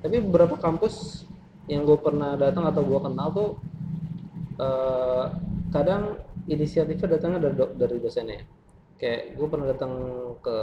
[0.00, 1.26] Tapi beberapa kampus
[1.68, 3.50] yang gue pernah datang atau gue kenal tuh
[4.56, 5.28] uh,
[5.70, 8.40] kadang inisiatifnya datangnya dari, do dari dosennya.
[8.96, 9.92] Kayak gue pernah datang
[10.40, 10.56] ke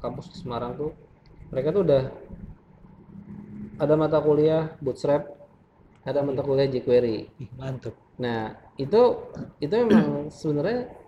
[0.00, 0.92] kampus di Semarang tuh
[1.52, 2.04] mereka tuh udah
[3.80, 5.28] ada mata kuliah bootstrap
[6.04, 7.32] ada mata kuliah jQuery.
[7.56, 9.24] Mantap nah itu
[9.56, 11.01] itu memang sebenarnya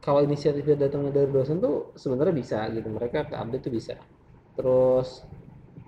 [0.00, 3.94] kalau inisiatifnya datangnya dari dosen tuh sebenarnya bisa gitu mereka ke update tuh bisa
[4.56, 5.24] terus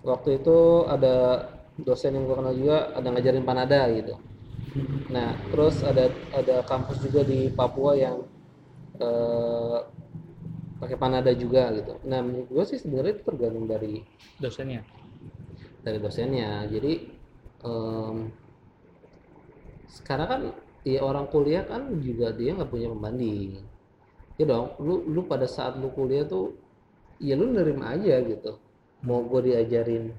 [0.04, 1.48] waktu itu ada
[1.80, 4.14] dosen yang gue kenal juga ada ngajarin Panada gitu
[5.08, 8.24] nah terus ada ada kampus juga di Papua yang
[9.00, 9.78] eh,
[10.82, 11.94] pakai Panada juga gitu.
[12.10, 14.02] Nah menurut gue sih sebenarnya itu tergantung dari
[14.42, 14.82] dosennya.
[15.86, 16.66] Dari dosennya.
[16.66, 16.92] Jadi
[17.62, 18.26] um,
[19.86, 20.42] sekarang kan
[20.82, 23.62] ya orang kuliah kan juga dia nggak punya pembanding.
[24.40, 26.56] Ya dong, lu lu pada saat lu kuliah tuh
[27.20, 28.58] ya lu nerima aja gitu.
[29.04, 30.14] Mau gue diajarin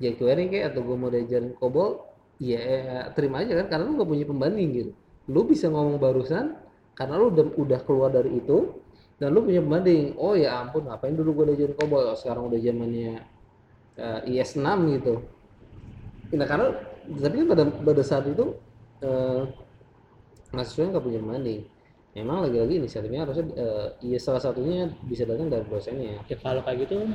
[0.00, 2.00] jQuery kayak atau gue mau diajarin COBOL,
[2.40, 4.92] ya, terima aja kan karena lu nggak punya pembanding gitu.
[5.28, 6.56] Lu bisa ngomong barusan
[6.96, 8.80] karena lu udah keluar dari itu
[9.20, 12.56] dan lu punya pembanding oh ya ampun ngapain dulu gue diajarin kobol oh, sekarang udah
[12.56, 13.20] zamannya
[14.00, 14.64] uh, IS 6
[14.96, 15.14] gitu
[16.36, 16.72] nah karena
[17.20, 18.56] tapi kan pada pada saat itu
[19.04, 19.44] uh,
[20.56, 21.60] mahasiswa nggak punya pembanding
[22.10, 26.18] memang lagi-lagi inisiatifnya harusnya uh, ya salah satunya bisa datang dari dosennya.
[26.26, 27.06] Ya kalau kayak gitu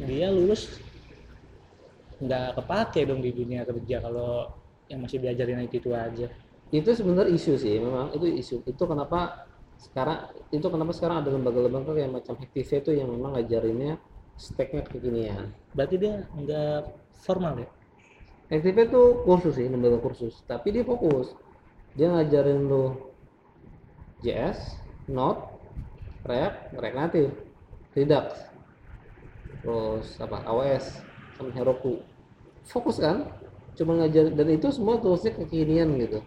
[0.00, 0.80] dia lulus
[2.24, 4.48] nggak kepake dong di dunia kerja kalau
[4.88, 6.26] yang masih diajarin itu, itu aja.
[6.72, 8.56] Itu sebenarnya isu sih memang itu isu.
[8.64, 9.44] Itu kenapa
[9.76, 14.00] sekarang itu kenapa sekarang ada lembaga-lembaga kayak macam Hektivia itu yang memang ngajarinnya
[14.40, 15.52] stacknya kekinian.
[15.76, 16.80] Berarti dia nggak
[17.22, 17.68] formal ya?
[18.48, 20.40] NTP tuh kursus sih lembaga kursus.
[20.48, 21.32] Tapi dia fokus.
[21.94, 23.13] Dia ngajarin lu
[24.24, 24.80] JS
[25.12, 25.44] Node
[26.24, 27.32] React React Native
[27.92, 28.26] Redux
[29.64, 31.00] terus apa AWS
[31.40, 32.04] sama Heroku.
[32.68, 33.28] Fokus kan?
[33.76, 36.20] Cuma ngajar dan itu semua toolsnya kekinian gitu.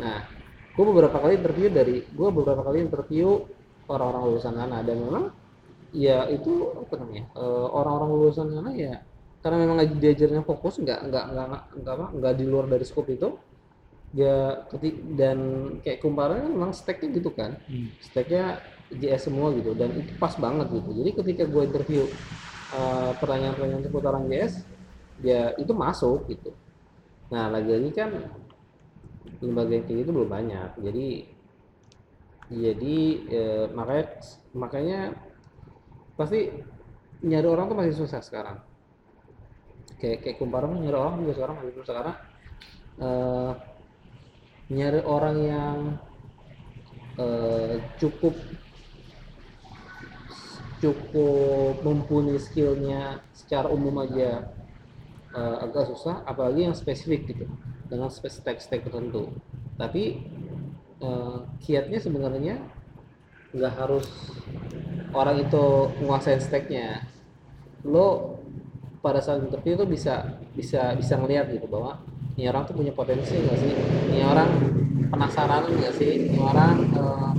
[0.00, 0.24] Nah
[0.72, 3.44] gue beberapa kali interview dari gue beberapa kali interview
[3.88, 4.80] orang-orang lulusan sana.
[4.80, 5.24] Dan memang
[5.92, 9.00] ya itu apa namanya eh, orang-orang lulusan sana ya
[9.38, 11.46] karena memang diajarnya fokus nggak nggak nggak
[11.80, 13.38] nggak nggak di luar dari scope itu
[14.16, 15.38] ya ketik dan
[15.84, 17.60] kayak kumparannya memang stacknya gitu kan.
[17.68, 17.92] Hmm.
[18.00, 20.90] stacknya JS semua gitu dan itu pas banget gitu.
[20.96, 22.02] Jadi ketika gue interview
[22.72, 24.64] eh, pertanyaan-pertanyaan seputaran JS
[25.20, 26.56] ya itu masuk gitu.
[27.28, 28.10] Nah lagi-lagi kan
[29.44, 30.70] lembaga yang kayak gitu belum banyak.
[30.80, 31.06] Jadi
[32.48, 32.96] jadi
[33.28, 34.06] eh, makanya
[34.56, 35.00] makanya
[36.16, 36.48] pasti
[37.20, 38.56] nyari orang tuh masih susah sekarang.
[40.00, 42.14] Kayak kayak kumparan nyari orang juga sekarang masih susah karena
[43.04, 43.52] eh,
[44.68, 45.78] nyari orang yang
[47.16, 48.36] eh, cukup
[50.78, 54.46] cukup mumpuni skillnya secara umum aja
[55.34, 57.48] eh, agak susah apalagi yang spesifik gitu
[57.88, 59.32] dengan spek stack tertentu.
[59.80, 60.20] Tapi
[61.00, 62.60] eh, kiatnya sebenarnya
[63.56, 64.06] nggak harus
[65.16, 65.64] orang itu
[66.04, 67.08] menguasain stacknya
[67.88, 68.36] lo
[69.00, 72.02] pada saat interview tuh bisa bisa bisa ngeliat gitu bahwa
[72.38, 73.74] ini orang tuh punya potensi nggak sih?
[74.14, 74.50] Ini orang
[75.10, 76.30] penasaran nggak sih?
[76.30, 77.30] Ini orang eh,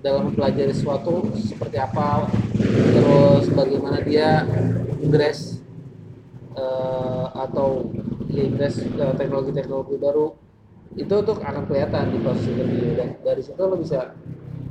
[0.00, 2.24] dalam mempelajari sesuatu seperti apa?
[2.72, 4.48] Terus bagaimana dia
[5.04, 5.60] ingress
[6.56, 7.92] eh, atau
[8.32, 8.48] ya
[9.12, 10.32] teknologi-teknologi baru?
[10.96, 12.96] Itu tuh akan kelihatan di proses interview.
[12.96, 14.16] Dan dari situ lo bisa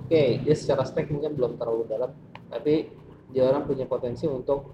[0.02, 2.10] oke dia secara stack mungkin belum terlalu dalam
[2.50, 2.90] tapi
[3.30, 4.74] dia orang punya potensi untuk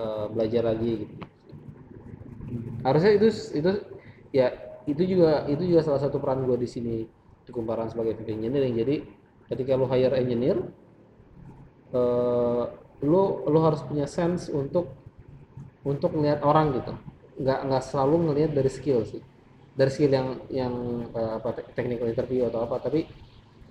[0.00, 1.28] eh, belajar lagi gitu
[2.82, 3.70] harusnya itu itu
[4.34, 4.48] ya
[4.88, 6.96] itu juga itu juga salah satu peran gue di sini
[7.42, 8.38] di kumparan sebagai VP
[8.74, 8.96] jadi
[9.50, 10.58] ketika lo hire engineer
[11.92, 12.64] eh,
[13.02, 14.94] lo lo harus punya sense untuk
[15.82, 16.92] untuk melihat orang gitu.
[17.42, 19.22] Nggak nggak selalu ngelihat dari skill sih.
[19.74, 20.74] Dari skill yang yang
[21.10, 22.78] eh, apa te- technical interview atau apa.
[22.82, 23.06] Tapi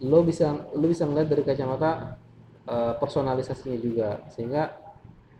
[0.03, 2.19] lo bisa lo bisa ngelihat dari kacamata
[2.67, 4.09] eh, personalisasinya juga.
[4.33, 4.75] Sehingga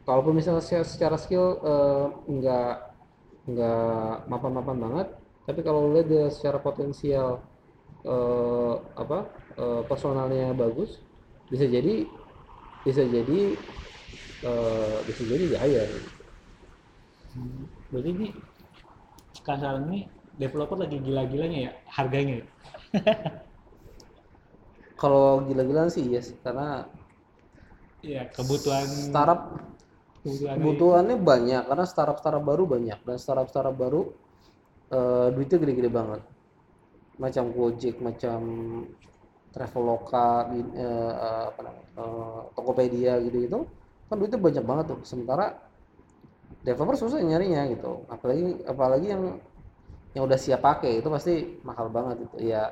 [0.08, 2.91] kalaupun misalnya secara, skill eh, nggak
[3.50, 5.08] nggak mapan-mapan banget.
[5.46, 7.42] Tapi kalau lihat dia secara potensial
[8.06, 11.02] eh, apa eh, personalnya bagus
[11.50, 12.06] bisa jadi
[12.86, 13.40] bisa jadi
[14.46, 15.90] eh, bisa jadi ya hire.
[17.92, 18.28] Berarti ini
[19.42, 20.00] sekarang ini
[20.38, 22.46] developer lagi gila-gilanya ya harganya ya?
[25.02, 26.38] Kalau gila-gilaan sih yes.
[26.46, 26.86] Karena
[28.02, 29.71] ya kebutuhan startup
[30.22, 34.02] kebutuhan kebutuhannya banyak karena startup startup baru banyak dan startup startup baru
[34.94, 36.22] eh, duitnya gede-gede banget.
[37.18, 38.40] Macam Gojek macam
[39.52, 41.14] Traveloka eh,
[41.52, 43.60] apa namanya eh, Tokopedia gitu gitu
[44.08, 45.00] kan duitnya banyak banget tuh.
[45.08, 45.58] Sementara
[46.62, 48.06] developer susah nyarinya gitu.
[48.06, 49.24] Apalagi apalagi yang
[50.14, 52.68] yang udah siap pakai itu pasti mahal banget itu ya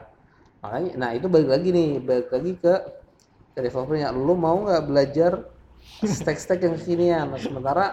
[0.59, 2.73] makanya nah itu balik lagi nih balik lagi ke
[3.57, 4.13] ke developernya.
[4.13, 5.58] Lu mau nggak belajar
[6.03, 7.25] stack-stack yang kekinian.
[7.31, 7.85] Nah, sementara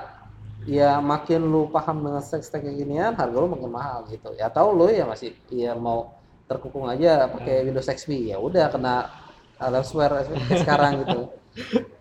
[0.66, 4.35] ya makin lu paham dengan stack-stack yang kekinian harga lu makin mahal gitu.
[4.35, 6.14] Ya tahu lu ya masih ya mau
[6.46, 9.11] terkukung aja pakai Windows XP ya udah kena
[9.59, 10.26] ransomware
[10.62, 11.20] sekarang gitu.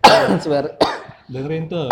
[0.02, 0.78] Ransomware.
[1.26, 1.90] Dengerin tuh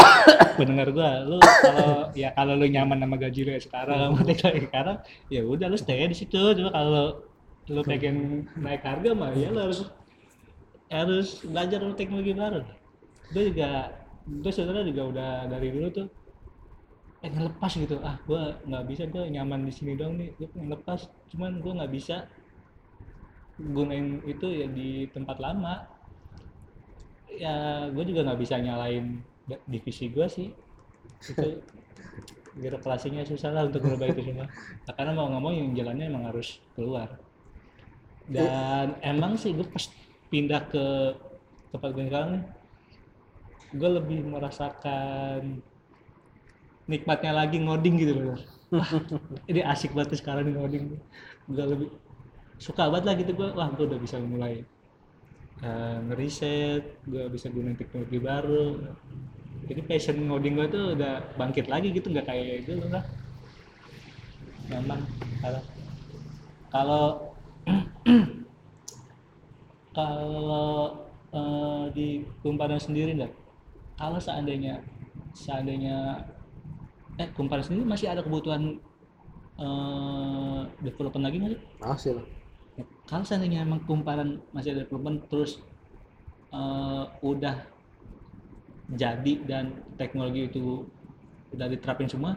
[0.54, 4.62] pendengar gua lu kalau ya kalau lu nyaman sama gaji lu yang sekarang sama teknologi
[4.70, 6.38] sekarang ya udah lu stay di situ.
[6.54, 7.18] Cuma kalau
[7.66, 9.90] lu pengen naik harga mah ya lu harus
[10.92, 12.62] harus belajar teknologi baru
[13.32, 13.92] gue juga
[14.24, 16.08] gue sebenarnya juga udah dari dulu tuh
[17.24, 17.96] pengen lepas gitu.
[18.04, 20.36] Ah gua nggak bisa gue nyaman di sini dong nih.
[20.36, 21.08] Gue pengen lepas.
[21.32, 22.28] Cuman gue nggak bisa
[23.56, 25.88] gunain itu ya di tempat lama.
[27.32, 29.24] Ya gue juga nggak bisa nyalain
[29.64, 30.52] divisi gue sih.
[31.24, 31.64] Itu
[32.60, 34.46] birokrasinya susah lah untuk merubah itu semua.
[34.86, 37.18] Nah, karena mau nggak mau yang jalannya emang harus keluar.
[38.28, 39.84] Dan emang sih gue pas
[40.28, 40.84] pindah ke
[41.72, 42.44] tempat gue sekarang
[43.74, 45.60] gue lebih merasakan
[46.86, 48.38] nikmatnya lagi ngoding gitu loh.
[49.50, 50.96] Ini asik banget sekarang ngoding.
[51.50, 51.88] Gue lebih
[52.62, 54.62] suka banget lah gitu gue wah gue udah bisa mulai
[55.66, 58.78] uh, ngeriset gue bisa gunain teknologi baru.
[59.64, 63.04] Jadi passion ngoding gue tuh udah bangkit lagi gitu nggak kayak dulu lah
[64.68, 65.00] memang
[65.44, 65.62] kalau
[66.72, 67.04] kalau
[69.98, 70.72] kalau
[71.34, 72.08] eh, di
[72.40, 73.32] kumparan sendiri nggak
[73.98, 74.82] kalau seandainya
[75.34, 76.22] seandainya
[77.18, 78.78] eh kumparan sendiri masih ada kebutuhan
[79.58, 81.60] eh development lagi nggak sih?
[81.78, 82.26] masih lah.
[82.74, 85.62] Ya, kalau seandainya emang kumparan masih ada development terus
[86.50, 87.56] eh, udah
[88.94, 89.64] jadi dan
[89.96, 90.84] teknologi itu
[91.54, 92.36] udah diterapin semua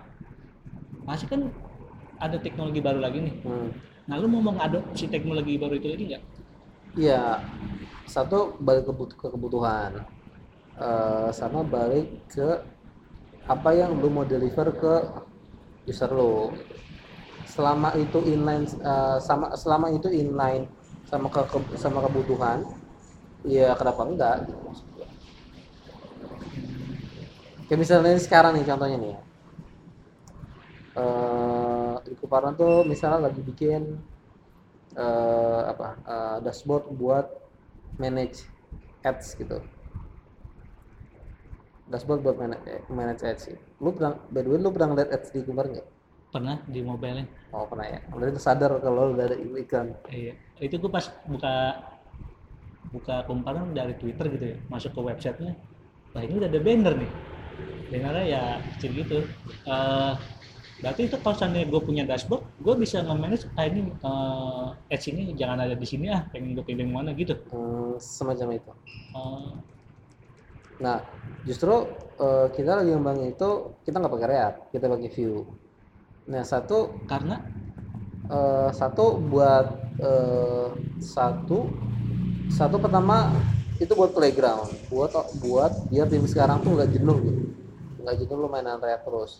[1.03, 1.49] pasti kan
[2.17, 3.35] ada teknologi baru lagi nih.
[3.45, 3.69] Hmm.
[4.07, 6.23] nah lu mau mengadopsi teknologi baru itu lagi nggak?
[6.97, 7.45] Iya,
[8.09, 10.01] satu balik ke kebutuhan,
[10.77, 12.47] Eh, sama balik ke
[13.47, 14.93] apa yang lu mau deliver ke
[15.87, 16.33] user lu.
[17.53, 20.65] Selama itu inline, eh, sama selama itu inline
[21.09, 22.59] sama ke, ke- sama kebutuhan,
[23.55, 24.37] ya kenapa enggak?
[24.51, 25.09] Gitu, maksud gua.
[27.67, 29.19] Kayak misalnya sekarang nih contohnya nih ya.
[31.03, 33.81] Eh, di Kuparan tuh misalnya lagi bikin
[34.97, 37.25] eh, apa eh, dashboard buat
[38.01, 38.39] manage
[39.05, 39.57] ads gitu
[41.87, 43.63] dashboard buat manage, manage ads gitu.
[43.79, 45.87] lu pernah by the way lu pernah ngeliat ads di Kumbar nggak?
[46.27, 47.23] Pernah di mobile
[47.55, 47.99] oh pernah ya.
[48.11, 49.95] Berarti sadar kalau udah ada iklan.
[50.11, 50.33] Iya.
[50.59, 51.55] Itu gue pas buka
[52.91, 55.55] buka kumparan dari Twitter gitu ya masuk ke websitenya.
[56.11, 57.11] Wah ini udah ada banner nih.
[57.87, 58.41] Bannernya ya
[58.75, 59.17] kecil gitu.
[59.67, 60.13] Eh
[60.77, 65.33] berarti itu kalau seandainya gue punya dashboard gue bisa nge-manage ah ini eh, ads ini
[65.33, 67.33] jangan ada di sini ah pengen gue pilih yang mana gitu.
[67.49, 68.71] Hmm, semacam itu.
[69.15, 69.76] Eh,
[70.77, 71.01] nah
[71.47, 71.87] justru
[72.19, 73.49] eh, kita lagi ngembangin itu
[73.87, 75.41] kita nggak pakai React kita pakai Vue.
[76.27, 77.39] Nah satu karena?
[78.27, 79.67] Eh, satu buat
[80.03, 80.67] eh,
[80.99, 81.71] satu
[82.51, 83.31] satu pertama
[83.77, 87.41] itu buat playground buat buat biar tim sekarang tuh nggak jenuh gitu.
[88.03, 89.31] Nggak jenuh lu mainan React terus.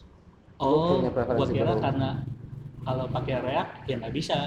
[0.58, 2.10] Lu oh punya preferensi gue kira karena
[2.88, 4.38] kalau pakai React ya nggak bisa.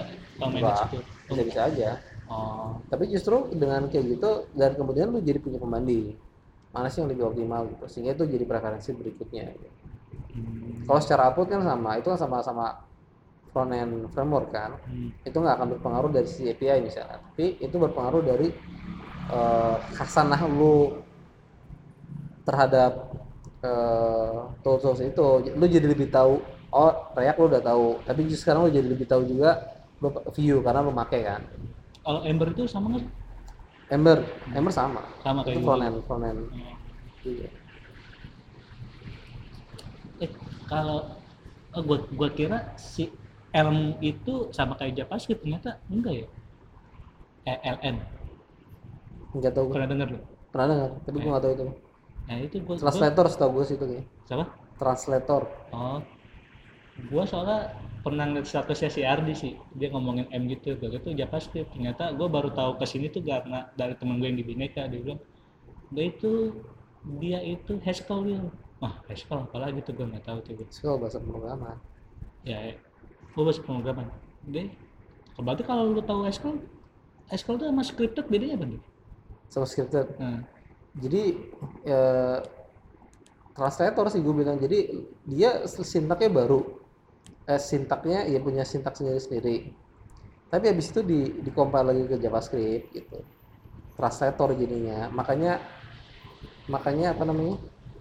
[0.40, 1.90] Kalau Nggak, itu bisa bisa aja.
[2.30, 2.80] Oh.
[2.88, 6.16] Tapi justru dengan kayak gitu dan kemudian lu jadi punya pembanding
[6.70, 7.84] mana sih yang lebih optimal gitu.
[7.90, 9.68] Sehingga itu jadi preferensi berikutnya gitu.
[10.34, 12.66] hmm, kalau secara output kan sama itu kan sama-sama
[13.50, 14.78] front end framework kan.
[14.86, 17.18] Hmm, itu nggak akan berpengaruh dari sisi API misalnya.
[17.18, 18.48] Tapi itu berpengaruh dari
[19.30, 21.02] eh, khasanah lu
[22.46, 22.92] terhadap
[23.62, 25.26] eh, tools-tools itu.
[25.58, 26.38] Lu jadi lebih tahu
[26.70, 27.86] oh React lu udah tahu.
[28.06, 29.50] Tapi sekarang lu jadi lebih tahu juga
[30.00, 31.42] lu view karena lu make kan.
[32.04, 33.19] Kalau Ember itu sama nggak?
[33.90, 34.18] Ember
[34.54, 35.78] Ember sama sama kayak itu Google.
[35.78, 36.40] front end front end
[37.20, 37.48] juga.
[40.20, 40.30] Eh,
[40.70, 40.98] kalau
[41.74, 43.10] oh, gua gua kira si
[43.50, 46.26] Elm itu sama kayak JavaScript ternyata enggak ya?
[47.50, 47.96] Eh, LN.
[49.30, 50.20] nggak tahu Pernah dengar lu?
[50.50, 51.64] pernah dengar tapi gue nggak tahu itu
[52.30, 54.44] Nah, itu gua, gua translator setahu gue sih itu kayak siapa?
[54.78, 55.42] translator
[55.74, 55.98] Oh.
[57.10, 59.52] Gua soalnya pernah ngeliat statusnya si Ardi sih.
[59.76, 61.72] Dia ngomongin M gitu, gua itu JavaScript.
[61.76, 65.00] Ternyata gua baru tahu ke sini tuh karena dari temen gue yang di Bineka dia
[65.00, 65.20] bilang,
[65.92, 66.32] "Dia itu
[67.20, 68.48] dia itu Haskell Will."
[68.80, 70.52] Wah, Haskell apalagi tuh gua nggak tahu tuh.
[70.60, 70.68] gua.
[70.72, 71.76] skill bahasa pemrograman
[72.44, 72.72] ya
[73.36, 74.08] gue bahasa pemrograman
[74.48, 74.68] deh
[75.40, 76.60] berarti kalau lu tahu Haskell
[77.28, 78.80] Haskell itu sama scripted bedanya apa nih
[79.52, 80.40] sama scripted nah,
[80.96, 81.22] jadi
[81.84, 82.02] ya,
[83.56, 84.88] translator sih gue bilang jadi
[85.28, 86.79] dia sintaknya baru
[87.50, 89.56] eh, sintaknya ya punya sintak sendiri sendiri.
[90.52, 93.18] Tapi habis itu di di compile lagi ke JavaScript gitu.
[93.98, 94.98] Translator jadinya.
[95.18, 95.52] Makanya
[96.72, 97.56] makanya apa namanya?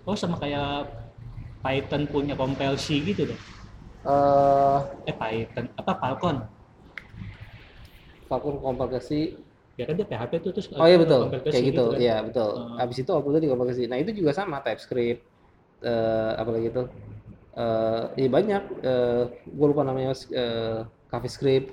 [0.08, 0.88] Oh sama kayak
[1.64, 3.42] Python punya compile C gitu dong
[4.08, 6.38] eh eh Python apa Falcon?
[8.30, 9.10] Falcon C
[9.80, 11.22] ya kan dia PHP tuh terus oh iya betul.
[11.46, 11.84] ke C kayak gitu.
[11.94, 12.00] kan.
[12.04, 12.50] iya betul.
[12.56, 12.78] Hmm.
[12.80, 15.22] habis itu outputnya di compile ke C nah itu juga sama TypeScript
[15.90, 16.82] eh apalagi itu
[17.60, 21.70] eh iya banyak eh gue lupa namanya eh CoffeeScript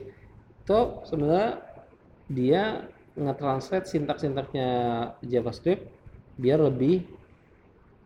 [0.67, 1.63] itu sebenarnya
[2.27, 2.63] dia
[3.15, 4.71] nge-translate sintak-sintaknya
[5.23, 5.87] JavaScript
[6.37, 7.07] biar lebih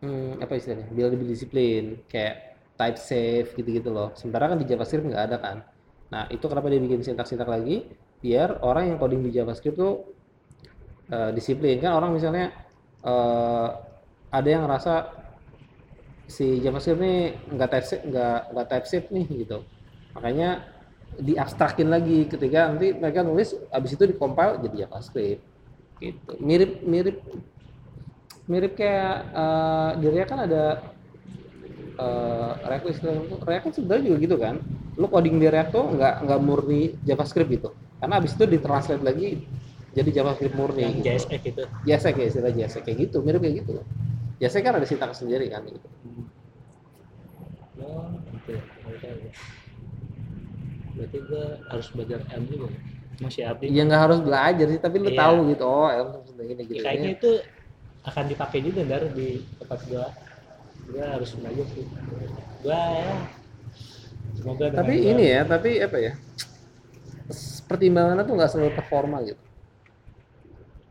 [0.05, 4.09] hmm, apa istilahnya biar lebih disiplin kayak type safe gitu-gitu loh.
[4.17, 5.57] Sementara kan di JavaScript nggak ada kan.
[6.09, 7.85] Nah itu kenapa dia bikin sintak-sintak lagi?
[8.21, 10.09] Biar orang yang coding di JavaScript tuh
[11.13, 11.77] eh, disiplin.
[11.77, 12.49] Kan orang misalnya
[13.05, 13.67] eh,
[14.31, 15.20] ada yang ngerasa
[16.31, 17.19] si JavaScript nih
[17.51, 19.57] nggak type nggak nggak type nih gitu.
[20.15, 20.49] Makanya
[21.19, 22.31] diabstrakin lagi.
[22.31, 25.43] Ketika nanti mereka nulis abis itu dikompil jadi JavaScript.
[25.99, 26.31] Gitu.
[26.39, 27.17] Mirip mirip
[28.47, 30.63] mirip kayak eh, di React kan ada
[31.99, 32.85] eh, React
[33.43, 34.55] React kan sebenarnya juga gitu kan.
[34.95, 37.69] Lu coding di React tuh nggak nggak murni JavaScript gitu.
[37.99, 39.43] Karena abis itu ditranslate lagi
[39.91, 41.07] jadi JavaScript murni yang gitu.
[41.11, 42.81] JSX itu JSX ya istilah JSX.
[42.87, 43.83] Kayak gitu mirip kayak gitu.
[44.41, 46.00] JSX kan ada sintaks sendiri kan gitu
[47.81, 48.63] oh gitu ya
[49.11, 49.31] ya.
[50.91, 52.79] berarti gue harus belajar M juga ya?
[53.21, 55.19] masih update ya nggak harus belajar sih tapi lu Iya.
[55.21, 57.31] tahu gitu oh Elm seperti ini Ya, gitu kayaknya itu
[58.01, 59.27] akan dipakai juga dar di
[59.61, 60.05] tempat gua
[60.91, 61.85] gue harus belajar sih
[62.61, 63.13] gue ya
[64.35, 66.13] semoga tapi gua- ini ya tapi apa ya
[67.69, 69.39] pertimbangannya tuh nggak selalu performa gitu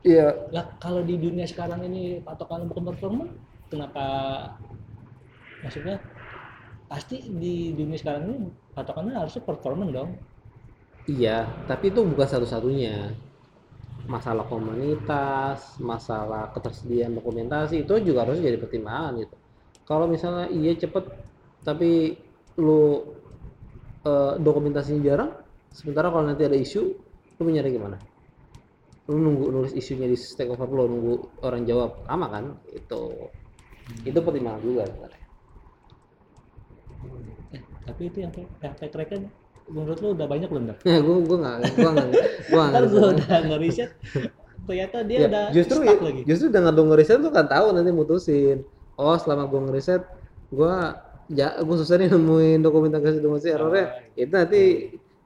[0.01, 3.25] iya lah kalau di dunia sekarang ini patokan bukan performa
[3.69, 4.05] kenapa
[5.61, 6.01] maksudnya
[6.91, 8.37] pasti di dunia sekarang ini
[8.75, 10.11] patokannya harusnya performa dong.
[11.07, 13.15] Iya tapi itu bukan satu-satunya.
[14.11, 19.37] Masalah komunitas masalah ketersediaan dokumentasi itu juga harus jadi pertimbangan gitu.
[19.87, 21.07] Kalau misalnya iya cepet
[21.63, 22.19] tapi
[22.59, 23.07] lu
[24.03, 25.31] eh, dokumentasinya jarang
[25.71, 26.83] sementara kalau nanti ada isu
[27.39, 27.97] lu mau nyari gimana?
[29.07, 31.15] Lu nunggu nulis isunya di Stack Overflow nunggu
[31.47, 32.59] orang jawab sama kan?
[32.75, 33.31] Itu
[34.03, 35.20] itu pertimbangan juga sebenarnya
[37.55, 39.23] eh, tapi itu yang yang track record
[39.71, 42.09] menurut lo udah banyak belum dah ya gue gue nggak gue nggak
[42.51, 43.91] gue nggak gue udah ngeriset
[44.67, 46.23] ternyata dia Ya, udah justru stuck lagi.
[46.29, 48.63] justru dengan lu ngeriset lu kan tahu nanti mutusin.
[48.95, 50.03] Oh selama gua ngeriset
[50.53, 50.95] gua
[51.27, 53.87] ya gua susah nih nemuin dokumentasi dokumentasi errornya.
[53.91, 54.61] Oh, itu nanti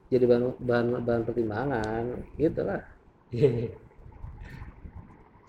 [0.09, 2.03] jadi bahan bahan bahan pertimbangan
[2.39, 2.81] gitu lah.
[3.29, 3.77] Iya.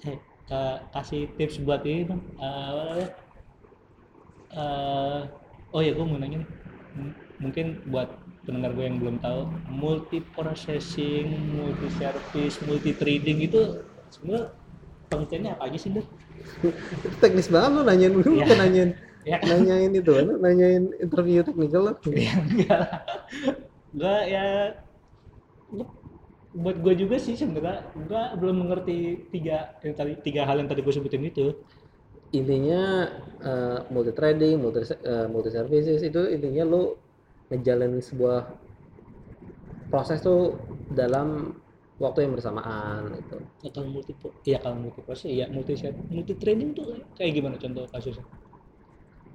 [0.09, 0.18] Eh,
[0.49, 2.22] ka- kasih tips buat ini dong.
[2.41, 3.09] Eh, namanya?
[4.51, 5.20] Eh,
[5.77, 6.51] oh ya, gue mau nanya nih.
[6.97, 8.09] M- Mungkin buat
[8.49, 13.61] pendengar gue yang belum tahu, multi processing, multi service, multi trading itu
[14.09, 14.57] sebenarnya
[15.12, 16.07] pengertiannya apa aja sih, Dok?
[17.22, 18.45] teknis banget lu nanyain lu Iya.
[18.45, 18.91] bukan nanyain
[19.27, 23.01] Ya nanyain itu nanyain interview teknikal lu Ya enggak lah.
[23.93, 24.45] Gue ya
[26.57, 30.81] buat gue juga sih sebenarnya gue belum mengerti tiga yang tadi tiga hal yang tadi
[30.81, 31.53] gue sebutin itu.
[32.41, 32.82] Intinya
[33.43, 36.82] eh, multi trading multi eh, multi services itu intinya lu
[37.51, 38.39] ngejalanin sebuah
[39.91, 40.59] proses tuh
[40.91, 41.57] dalam
[41.97, 43.39] waktu yang bersamaan gitu.
[43.64, 44.12] Ya, kalau multi
[44.45, 48.24] iya kalau multi proses ya multi set multi trading tuh kayak gimana contoh kasusnya?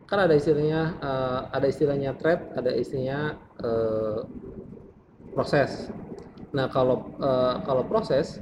[0.06, 3.20] Kan ada istilahnya eh, ada istilahnya trade ada istilahnya
[3.64, 4.20] eh,
[5.34, 5.90] proses.
[6.52, 8.38] Nah kalau eh, kalau proses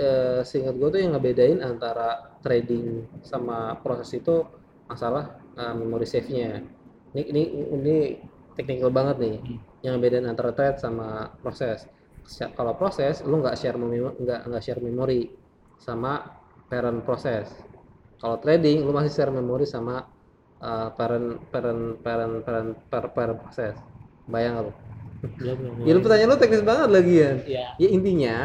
[0.00, 4.44] eh, seingat gue tuh yang ngebedain antara trading sama proses itu
[4.88, 6.64] masalah eh, memory save-nya.
[7.14, 7.42] Ini ini
[7.74, 7.96] ini
[8.58, 9.36] teknikal banget nih
[9.80, 11.86] yang ngebedain antara trade sama proses.
[12.54, 15.30] Kalau proses lu nggak share nggak nggak share memori
[15.80, 17.48] sama parent proses.
[18.20, 20.04] Kalau trading lu masih share memori sama
[20.60, 23.74] uh, parent parent parent parent parent, parent proses.
[24.28, 24.72] Bayang lu.
[25.84, 28.36] Ya lu pertanyaan lu teknis banget lagi ya ya ya intinya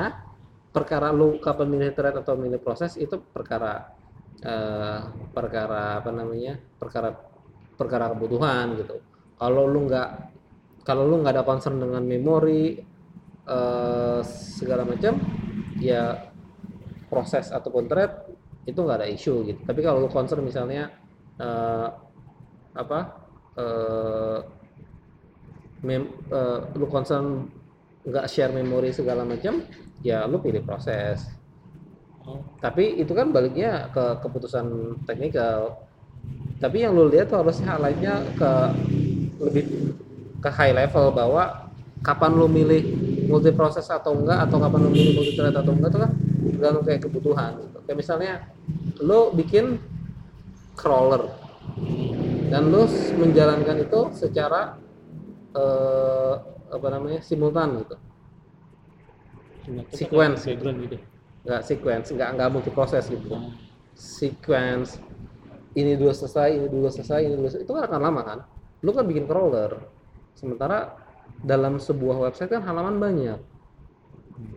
[0.76, 3.96] perkara lu kapan milih thread atau milih proses itu perkara
[4.44, 5.00] eh,
[5.32, 7.16] perkara apa namanya perkara
[7.80, 9.00] perkara kebutuhan gitu.
[9.40, 10.10] Kalau lu nggak
[10.84, 12.76] kalau lu nggak ada concern dengan memori
[13.48, 15.16] eh, segala macam
[15.80, 16.28] ya
[17.08, 18.12] proses ataupun thread
[18.68, 19.62] itu nggak ada isu gitu.
[19.64, 20.92] Tapi kalau lu concern misalnya
[21.40, 21.88] eh,
[22.76, 23.00] apa
[23.56, 24.40] eh,
[25.88, 27.48] mem, eh, lu concern
[28.06, 29.66] nggak share memori segala macam
[30.06, 31.26] ya lu pilih proses.
[32.26, 35.86] Oh, tapi itu kan baliknya ke keputusan teknikal.
[36.58, 38.52] Tapi yang lu lihat tuh harusnya highlightnya ke
[39.42, 39.64] lebih
[40.42, 41.70] ke high level bahwa
[42.06, 42.82] kapan lu milih
[43.26, 46.12] multi proses atau enggak atau kapan lu milih multi thread atau enggak itu kan
[46.46, 47.78] tergantung kayak kebutuhan gitu.
[47.90, 48.34] kayak misalnya
[49.02, 49.82] lu bikin
[50.78, 51.34] crawler
[52.54, 52.86] dan lu
[53.18, 54.78] menjalankan itu secara
[55.58, 56.34] eh,
[56.70, 57.96] apa namanya simultan gitu.
[59.94, 60.46] Sequence.
[60.46, 60.98] background gitu.
[61.46, 63.28] Nggak sequence nggak nggak multi proses gitu.
[63.34, 63.54] Oh,
[63.94, 65.02] sequence
[65.76, 67.66] ini dulu selesai ini dulu selesai ini dulu selesai.
[67.66, 68.40] itu kan akan lama kan?
[68.86, 69.72] Lu kan bikin crawler.
[70.38, 70.94] Sementara
[71.42, 73.40] dalam sebuah website kan halaman banyak.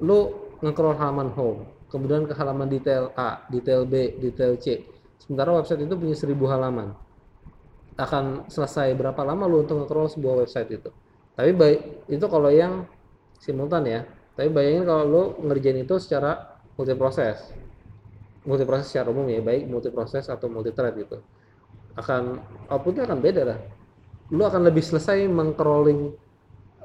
[0.04, 4.84] Lu nge-crawl halaman home kemudian ke halaman detail A detail B detail C.
[5.18, 6.88] Sementara website itu punya 1000 halaman.
[7.98, 10.90] Akan selesai berapa lama lu untuk nge-crawl sebuah website itu
[11.38, 11.80] tapi baik
[12.10, 12.82] itu kalau yang
[13.38, 14.00] simultan ya.
[14.34, 17.38] Tapi bayangin kalau lu ngerjain itu secara multi proses
[18.46, 21.22] multi proses secara umum ya baik multi proses atau multi thread gitu.
[21.94, 23.58] Akan outputnya akan beda lah
[24.28, 26.12] lu akan lebih selesai mengcrawling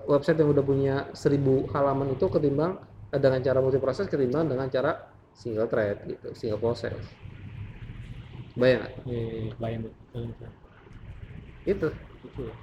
[0.08, 2.80] website yang udah punya 1000 halaman itu ketimbang
[3.12, 4.96] eh, dengan cara multi proses ketimbang dengan cara
[5.36, 7.04] single thread gitu single proses
[8.56, 8.94] bayang nggak?
[9.08, 9.82] iya, iya, iya, bayang
[11.64, 11.88] itu
[12.40, 12.54] ya.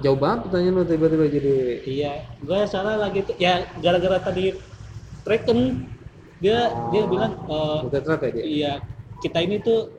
[0.00, 3.36] Jauh banget pertanyaan lu tiba-tiba jadi iya gue salah lagi tuh.
[3.36, 4.56] Ya gara-gara tadi
[5.20, 5.84] Tracken
[6.40, 8.44] dia dia bilang eh, multi thread ya dia?
[8.44, 8.72] iya
[9.20, 9.92] kita ini tuh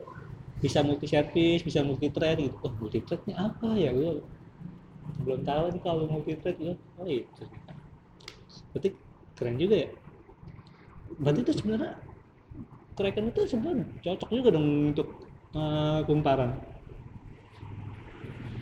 [0.58, 2.58] bisa multi service bisa multi thread gitu.
[2.66, 4.22] Oh multi threadnya apa ya gue
[5.22, 7.42] belum tahu nih kalau multi thread ya oh itu
[8.74, 8.88] berarti
[9.38, 9.90] keren juga ya?
[11.22, 11.92] Berarti itu sebenarnya
[12.92, 15.08] Kraken itu sebenarnya cocok juga dong untuk
[15.54, 16.71] eh, kumparan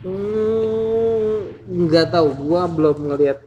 [0.03, 1.37] Hmm,
[1.85, 3.37] nggak tahu, gua belum ngelihat,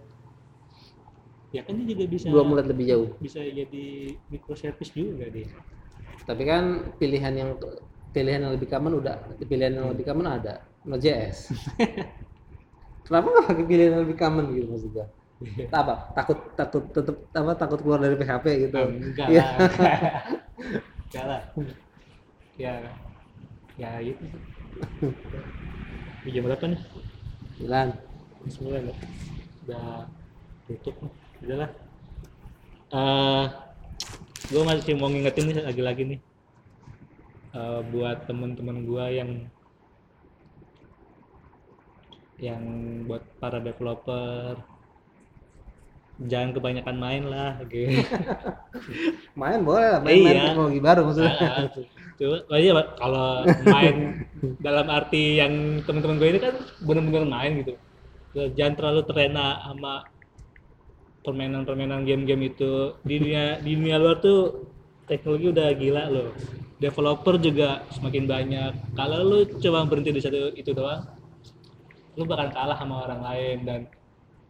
[1.55, 3.09] ya kan dia juga bisa belum ngeliat lebih jauh.
[3.23, 3.85] bisa jadi
[4.33, 5.49] microservice juga dia
[6.25, 6.65] Tapi kan
[6.97, 7.51] pilihan yang
[8.15, 11.39] pilihan yang lebih common udah, pilihan yang lebih common ada Node.js.
[13.07, 15.07] Kenapa nggak pakai pilihan yang lebih common gitu maksud gua?
[15.81, 18.77] Apa, takut takut tetep apa takut keluar dari PHP gitu.
[18.79, 19.51] Ah, enggak lah
[21.09, 21.43] enggak lah
[22.59, 22.73] ya
[23.77, 24.27] ya itu
[26.25, 26.81] Ini jam berapa nih?
[27.61, 27.89] Bilang,
[28.49, 28.95] sembilan ya?
[29.65, 29.89] Udah
[30.67, 31.13] tutup nih.
[31.45, 31.71] Udah lah.
[32.95, 33.45] Eh,
[34.49, 36.21] gue masih mau ngingetin nih lagi-lagi nih.
[37.55, 39.31] Eh, buat temen-temen gue yang
[42.41, 42.63] yang
[43.07, 44.59] buat para developer.
[46.25, 47.91] Jangan kebanyakan main lah gitu.
[49.41, 50.45] Main boleh lah, main-main Iya.
[50.47, 51.35] teknologi baru maksudnya.
[52.15, 53.97] Coba, oh iya, kalau main
[54.67, 57.75] dalam arti yang teman-teman gue ini kan bener-bener main gitu.
[58.35, 60.07] Jangan terlalu terlena sama
[61.27, 62.99] permainan-permainan game-game itu.
[63.03, 64.71] Di dunia di dunia luar tuh
[65.11, 66.31] teknologi udah gila loh.
[66.79, 68.73] Developer juga semakin banyak.
[68.99, 71.03] Kalau lu coba berhenti di satu itu doang,
[72.15, 73.81] lu bakal kalah sama orang lain dan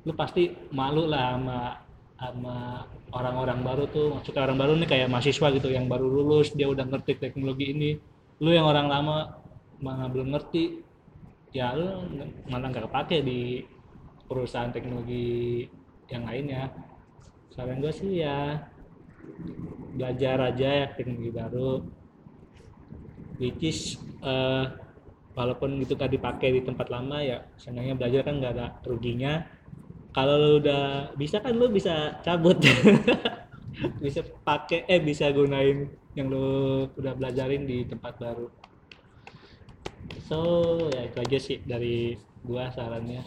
[0.04, 1.83] lu pasti malu lah sama
[2.24, 2.56] sama
[3.18, 6.84] orang-orang baru tuh maksudnya orang baru nih kayak mahasiswa gitu yang baru lulus dia udah
[6.90, 7.90] ngerti teknologi ini.
[8.42, 9.16] Lu yang orang lama
[9.84, 10.64] malah belum ngerti
[11.54, 11.88] ya lu
[12.50, 13.40] malah nggak kepake di
[14.28, 15.66] perusahaan teknologi
[16.12, 16.72] yang lainnya.
[17.54, 18.58] Saran gue sih ya
[19.94, 21.70] belajar aja ya teknologi baru.
[23.38, 23.78] Which is
[24.22, 24.64] eh,
[25.34, 29.42] walaupun itu tadi dipakai di tempat lama ya seenggaknya belajar kan nggak ada ruginya
[30.14, 32.56] kalau lu udah bisa kan lu bisa cabut.
[33.74, 38.46] Bisa pakai eh bisa gunain yang lu udah belajarin di tempat baru.
[40.30, 40.38] So
[40.94, 42.14] ya itu aja sih dari
[42.46, 43.26] gua sarannya.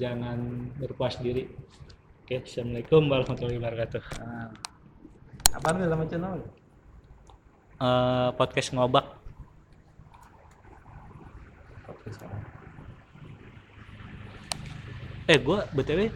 [0.00, 1.44] Jangan berpuas diri.
[2.24, 4.02] Oke assalamualaikum warahmatullahi wabarakatuh.
[5.52, 6.40] Apa nih nama channel?
[7.78, 9.06] Eh, podcast ngobak.
[11.86, 12.57] Oke, sekarang.
[15.28, 16.08] Eh gua btw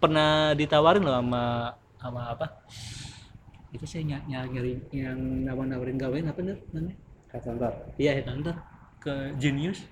[0.00, 1.44] pernah ditawarin loh sama
[2.00, 2.46] sama apa?
[3.76, 6.96] Itu saya ny nyari yang nawar nawarin gawain apa namanya?
[7.28, 7.72] Headhunter.
[8.00, 8.56] iya headhunter.
[9.04, 9.84] Ke Genius